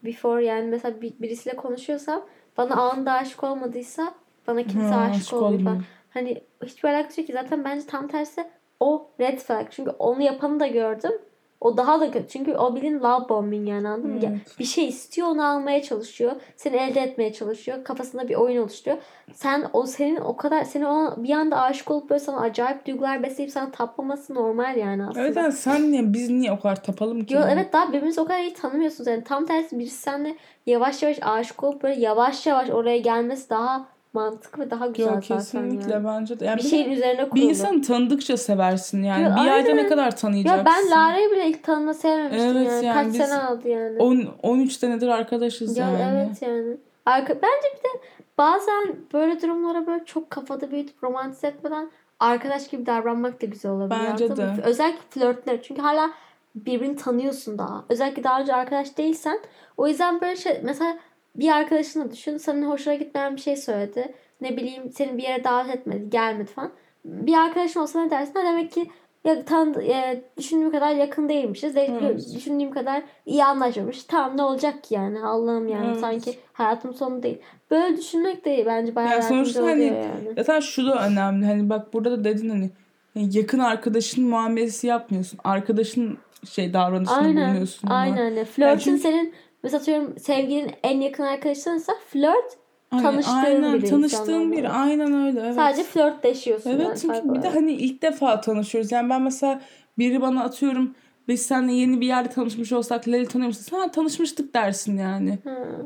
[0.05, 2.27] before yani mesela bir, birisiyle konuşuyorsam
[2.57, 4.15] bana anında aşık olmadıysa
[4.47, 5.77] bana kimse Ha, aşık aşık olmuyor.
[6.11, 7.33] Hani hiçbir alakası yok ki.
[7.33, 8.45] Zaten bence tam tersi
[8.81, 9.67] o red flag.
[9.71, 11.13] Çünkü onu yapanı da gördüm.
[11.61, 12.29] O daha da kötü.
[12.29, 14.21] Çünkü o bilin love bombing yani anladın mı?
[14.29, 14.59] Evet.
[14.59, 16.33] Bir şey istiyor onu almaya çalışıyor.
[16.57, 17.85] Seni elde etmeye çalışıyor.
[17.85, 19.03] Kafasında bir oyun oluşturuyor.
[19.33, 23.23] Sen o senin o kadar seni ona bir anda aşık olup böyle sana acayip duygular
[23.23, 25.27] besleyip sana tapmaması normal yani aslında.
[25.27, 27.35] Evet yani sen niye biz niye o kadar tapalım ki?
[27.35, 29.07] Yo, evet daha birbirinizi o kadar iyi tanımıyorsunuz.
[29.07, 30.37] Yani tam tersi birisi seninle
[30.67, 33.87] yavaş yavaş aşık olup böyle yavaş yavaş oraya gelmesi daha
[34.17, 36.05] mantıklı daha güzel Yok zaten kesinlikle yani.
[36.07, 36.45] bence de.
[36.45, 37.45] Yani Bir bir, şeyin üzerine bir kurulu.
[37.45, 39.23] insanı tanıdıkça seversin yani.
[39.25, 39.77] Yo, bir ayda aynen.
[39.77, 40.59] ne kadar tanıyacaksın?
[40.59, 42.85] Ya ben Lara'yı bile ilk tanıma sevmemiştim Evet, yani.
[42.87, 43.99] yani Kaç biz sene aldı yani.
[43.99, 46.27] 10 13 senedir arkadaşız Ya yani.
[46.29, 46.77] evet yani.
[47.07, 48.03] Arka, bence bir de
[48.39, 51.91] bazen böyle durumlara böyle çok kafada büyütüp romantize etmeden
[52.21, 54.01] arkadaş gibi davranmak da güzel olabilir.
[54.11, 54.49] Bence de.
[54.65, 55.63] Özellikle flörtler.
[55.63, 56.11] Çünkü hala
[56.55, 57.85] birbirini tanıyorsun daha.
[57.89, 59.39] Özellikle daha önce arkadaş değilsen.
[59.77, 60.97] O yüzden böyle şey mesela
[61.37, 62.37] bir arkadaşını düşün.
[62.37, 64.15] Senin hoşuna gitmeyen bir şey söyledi.
[64.41, 66.11] Ne bileyim seni bir yere davet etmedi.
[66.11, 66.71] Gelmedi falan.
[67.05, 68.35] Bir arkadaşın olsa ne dersin?
[68.35, 68.87] Ha, demek ki
[69.25, 71.75] ya tanı, e, düşündüğüm kadar yakın değilmişiz.
[71.75, 72.35] De, Evet.
[72.35, 74.05] Düşündüğüm kadar iyi anlaşmamış.
[74.05, 75.21] Tamam ne olacak ki yani?
[75.25, 76.01] Allah'ım yani Evet.
[76.01, 77.39] sanki hayatım sonu değil.
[77.71, 80.35] Böyle düşünmek de bence bayağı Yani sonuçta hani yani.
[80.37, 81.47] zaten şu da önemli.
[81.47, 82.71] Hani bak burada da dedin hani
[83.15, 85.39] yani yakın arkadaşın muamelesi yapmıyorsun.
[85.45, 86.19] Arkadaşın
[86.51, 87.49] şey davranışını Aynen.
[87.49, 87.89] bulunuyorsun.
[87.89, 88.19] Aynen.
[88.19, 88.45] öyle.
[88.45, 89.33] Flörtün çünkü- senin
[89.63, 92.57] mesela atıyorum sevgilinin en yakın arkadaşınsa flört
[92.91, 94.69] Hani tanıştığın aynen, biri tanıştığın biri.
[94.69, 95.41] Aynen öyle.
[95.41, 95.55] Evet.
[95.55, 96.71] sadece flörtleşiyorsun.
[96.71, 98.93] yani Evet çünkü farklı bir de hani ilk defa tanışıyoruz.
[98.93, 99.61] Yani ben mesela
[99.99, 100.95] biri bana atıyorum
[101.29, 103.77] biz seninle yeni bir yerde tanışmış olsak Lali tanıyor musun?
[103.77, 105.39] Ha tanışmıştık dersin yani.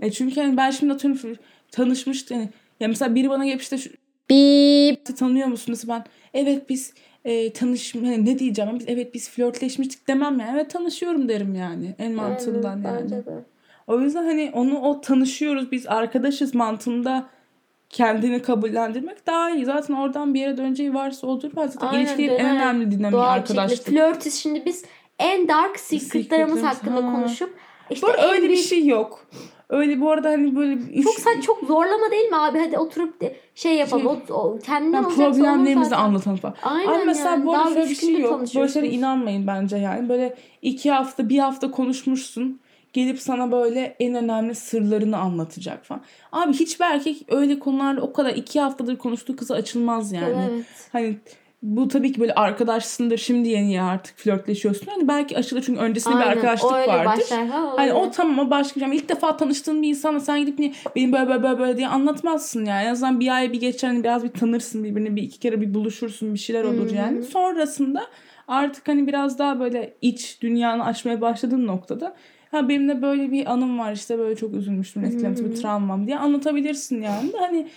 [0.03, 1.37] E çünkü hani ben şimdi atıyorum
[1.73, 2.49] tanışmıştı yani.
[2.81, 3.91] Ya mesela biri bana gelip işte şu,
[4.31, 5.17] Bip.
[5.17, 5.67] tanıyor musun?
[5.69, 6.05] Mesela ben
[6.41, 6.95] evet biz
[7.25, 10.51] e, tanış hani ne diyeceğim biz evet biz flörtleşmiştik demem yani.
[10.55, 13.03] Evet tanışıyorum derim yani en mantığından Aynen, yani.
[13.03, 13.45] Bence de.
[13.91, 17.27] O yüzden hani onu o tanışıyoruz biz arkadaşız mantığında
[17.89, 19.65] kendini kabullendirmek daha iyi.
[19.65, 21.51] Zaten oradan bir yere döneceği varsa odur.
[21.57, 23.87] Ben zaten Aynen, ilişkilerin en önemli dinamiği arkadaşlık.
[23.87, 24.85] Flörtüz şimdi biz
[25.19, 27.15] en dark secretlarımız hakkında ha.
[27.15, 27.55] konuşup
[27.91, 29.27] işte Bu öyle bir şey yok.
[29.69, 32.59] Öyle bu arada hani böyle çok saç çok zorlama değil mi abi?
[32.59, 34.23] Hadi oturup de- şey yapalım.
[34.27, 36.05] Şey- o, kendinden yani problemlerimizi zaten.
[36.05, 36.55] anlatalım falan.
[36.63, 37.47] Aynen Ama mesela yani.
[37.47, 38.41] bu arada Daha şöyle bir şey yok.
[38.55, 40.09] Böyle şeylere inanmayın bence yani.
[40.09, 42.61] Böyle iki hafta bir hafta konuşmuşsun.
[42.93, 46.03] Gelip sana böyle en önemli sırlarını anlatacak falan.
[46.33, 50.49] Abi hiçbir erkek öyle konularla o kadar iki haftadır konuştuğu kıza açılmaz yani.
[50.51, 50.65] Evet.
[50.93, 51.17] Hani
[51.63, 54.87] bu tabii ki böyle arkadaşsındır şimdi yeni ya artık flörtleşiyorsun.
[54.87, 57.23] Hani belki açılır çünkü öncesinde bir Aynen, arkadaşlık o öyle vardır.
[57.23, 58.97] başlar, ha, Hani o tamam o başka bir şey.
[58.97, 62.85] İlk defa tanıştığın bir insana sen gidip niye benim böyle böyle böyle, diye anlatmazsın yani.
[62.87, 65.75] En azından bir ay bir geçer hani biraz bir tanırsın birbirini bir iki kere bir
[65.75, 67.23] buluşursun bir şeyler olur yani.
[67.23, 68.07] Sonrasında
[68.49, 72.17] artık hani biraz daha böyle iç dünyanı açmaya başladığın noktada
[72.51, 76.19] ha benim de böyle bir anım var işte böyle çok üzülmüştüm etkilemiştim bir travmam diye
[76.19, 77.33] anlatabilirsin yani.
[77.39, 77.69] Hani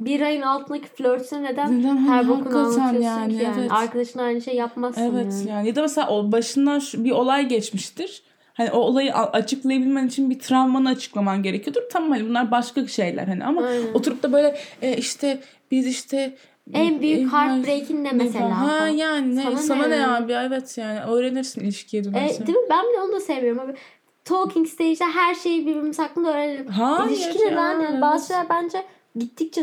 [0.00, 1.96] Bir ayın altındaki flörtüne neden, Neden?
[1.96, 3.56] her Hani bokunu anlatıyorsun yani, ki yani.
[3.60, 3.72] evet.
[3.72, 5.48] Arkadaşına aynı şey yapmazsın Evet yani.
[5.50, 8.22] yani ya da mesela o başından bir olay geçmiştir.
[8.54, 11.80] Hani o olayı açıklayabilmen için bir travmanı açıklaman gerekiyordur.
[11.92, 13.94] Tamam hani bunlar başka şeyler hani ama Aynen.
[13.94, 15.40] oturup da böyle e, işte
[15.70, 16.34] biz işte
[16.72, 18.60] En büyük e, heartbreak'in ne mesela?
[18.60, 22.46] Ha yani ne, Sana sana, ne ne, abi evet yani öğrenirsin ilişkiye E, dönersen.
[22.46, 22.64] değil mi?
[22.70, 23.74] Ben bile onu da seviyorum abi.
[24.30, 26.66] Talking stage'de her şeyi birbirimiz hakkında öğrenelim.
[26.66, 28.84] Hayır İlişkide ya, ben yani bazı şeyler bence
[29.16, 29.62] gittikçe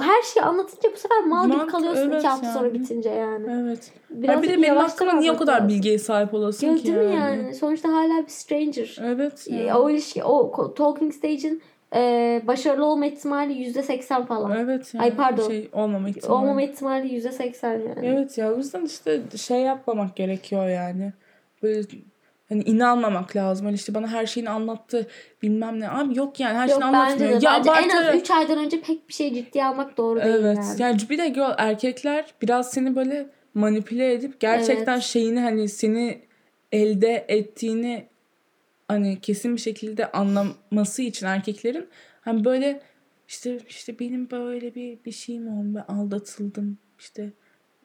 [0.00, 2.58] her şeyi anlatınca bu sefer mal gibi kalıyorsun evet iki hafta yani.
[2.58, 3.46] sonra bitince yani.
[3.62, 3.92] Evet.
[4.10, 6.96] Biraz Ha bir de benim hakkımda niye o kadar bilgiye sahip olasın Ya, ki değil
[6.96, 7.14] yani?
[7.14, 7.54] yani?
[7.54, 8.98] Sonuçta hala bir stranger.
[9.04, 9.46] Evet.
[9.50, 9.74] Yani.
[9.74, 11.62] O ilişki, o talking stage'in
[11.94, 14.58] e, başarılı olma ihtimali yüzde seksen falan.
[14.58, 15.02] Evet yani.
[15.02, 15.48] Ay, pardon.
[15.48, 16.32] Şey olmama ihtimali.
[16.32, 18.06] Olmama ihtimali yüzde seksen yani.
[18.06, 21.12] Evet ya o yüzden işte şey yapmamak gerekiyor yani.
[21.62, 21.82] Böyle
[22.48, 23.66] hani inanmamak lazım.
[23.66, 25.06] Öyle işte bana her şeyini anlattı
[25.42, 25.90] bilmem ne.
[25.90, 27.40] Abi yok yani her Yok şeyini bence anlatmıyor.
[27.40, 27.46] de.
[27.46, 30.56] Ya Bence en az 3 aydan önce pek bir şey ciddiye almak doğru değil Evet.
[30.58, 30.82] yani.
[30.82, 35.02] Yani bir de erkekler biraz seni böyle manipüle edip gerçekten Evet.
[35.02, 36.20] şeyini hani seni
[36.72, 38.06] elde ettiğini
[38.88, 41.88] hani kesin bir şekilde anlaması için erkeklerin
[42.20, 42.80] hani böyle
[43.28, 47.32] işte işte benim böyle bir bir şeyim oldu ben aldatıldım işte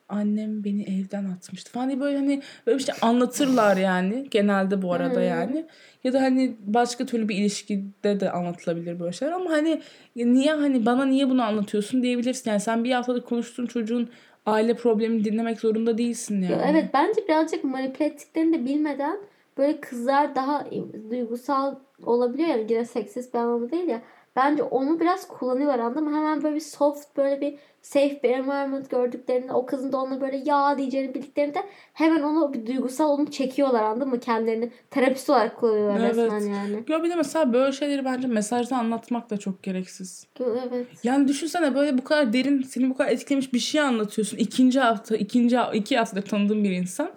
[0.10, 1.90] annem beni evden atmıştı falan.
[1.90, 5.66] Diye böyle hani böyle bir şey anlatırlar yani genelde bu arada yani.
[6.04, 9.34] Ya da hani başka türlü bir ilişkide de anlatılabilir böyle şeyler.
[9.34, 9.82] Ama hani
[10.16, 12.50] niye hani bana niye bunu anlatıyorsun diyebilirsin.
[12.50, 14.10] Yani sen bir haftadır konuştuğun çocuğun
[14.46, 16.52] aile problemini dinlemek zorunda değilsin yani.
[16.52, 19.18] Ya Evet bence birazcık manipüle ettiklerini de bilmeden
[19.58, 20.68] böyle kızlar daha
[21.12, 21.76] duygusal
[22.06, 24.02] olabiliyor yani yine seksist bir anlamda değil ya.
[24.36, 26.18] Bence onu biraz kullanıyorlar anladın mı?
[26.18, 30.38] Hemen böyle bir soft böyle bir safe bir environment gördüklerinde o kızın da ona böyle
[30.46, 31.60] ya diyeceğini bildiklerinde
[31.94, 34.20] hemen onu bir duygusal onu çekiyorlar anladın mı?
[34.20, 36.18] Kendilerini terapist olarak kullanıyorlar Evet.
[36.18, 36.84] resmen yani.
[36.88, 40.28] Ya bir de mesela böyle şeyleri bence mesajda anlatmak da çok gereksiz.
[40.40, 40.88] Evet.
[41.04, 44.38] Yani düşünsene böyle bu kadar derin, seni bu kadar etkilemiş bir şey anlatıyorsun.
[44.38, 47.10] İkinci hafta, ikinci iki haftadır tanıdığın bir insan.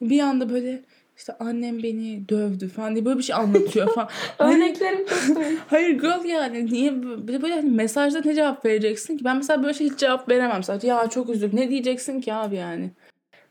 [0.00, 0.82] Bir anda böyle
[1.18, 4.08] işte annem beni dövdü falan diye böyle bir şey anlatıyor falan.
[4.38, 5.38] Hani- Örneklerim çok.
[5.66, 9.24] Hayır girl yani niye böyle, böyle hani mesajda ne cevap vereceksin ki?
[9.24, 10.88] Ben mesela böyle şey hiç cevap veremem sadece.
[10.88, 11.58] Ya çok üzüldüm.
[11.60, 12.90] Ne diyeceksin ki abi yani?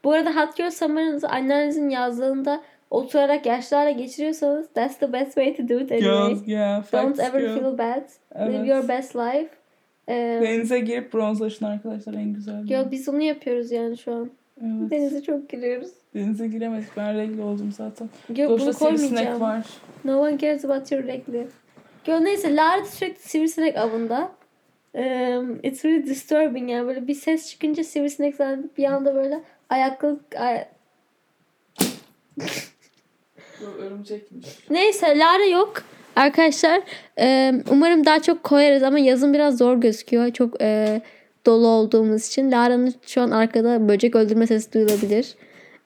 [0.04, 2.62] Bu arada Hot Girl Summer'ınızı annenizin yazlığında
[2.92, 6.38] oturarak yaşlarla geçiriyorsanız that's the best way to do it anyway.
[6.46, 6.92] yeah.
[6.94, 8.10] Don't ever feel bad.
[8.36, 8.68] Live Evet.
[8.70, 9.50] your best life.
[10.10, 12.70] Ee, Denize girip bronzlaşın arkadaşlar en güzel.
[12.70, 14.30] yo, biz onu yapıyoruz yani şu an.
[14.62, 14.92] Evet.
[14.92, 15.90] Denize çok giriyoruz.
[16.18, 16.90] Denize giremedik.
[16.98, 18.10] Ben regl oldum zaten.
[18.38, 19.42] Yok Boşta bunu koymayacağım.
[19.42, 19.66] var.
[20.06, 21.48] No one cares about your regli.
[22.08, 24.32] Yo neyse Lara sürekli sivrisinek avında.
[24.94, 30.20] Um, it's really disturbing yani böyle bir ses çıkınca sivrisinek zannedip bir anda böyle ayaklı
[30.38, 30.66] ay-
[33.80, 34.48] Örümcekmiş.
[34.70, 35.74] Neyse Lara yok
[36.16, 36.82] arkadaşlar.
[37.72, 40.32] Umarım daha çok koyarız ama yazın biraz zor gözüküyor.
[40.32, 41.02] Çok e,
[41.46, 42.52] dolu olduğumuz için.
[42.52, 45.36] Lara'nın şu an arkada böcek öldürme sesi duyulabilir.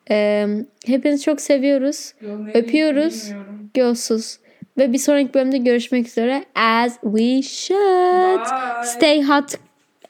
[0.09, 0.47] Ee,
[0.85, 2.13] hepinizi çok seviyoruz.
[2.53, 3.31] Öpüyoruz.
[3.73, 4.39] Gözsüz.
[4.77, 6.45] Ve bir sonraki bölümde görüşmek üzere.
[6.55, 8.39] As we should.
[8.39, 8.83] Bye.
[8.85, 9.55] Stay hot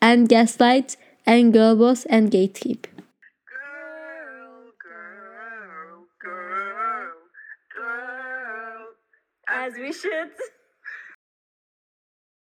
[0.01, 2.83] and gaslight and girl boss and gatekeep.
[3.47, 7.23] Girl, girl, girl,
[7.75, 8.85] girl,
[9.47, 10.31] as we should.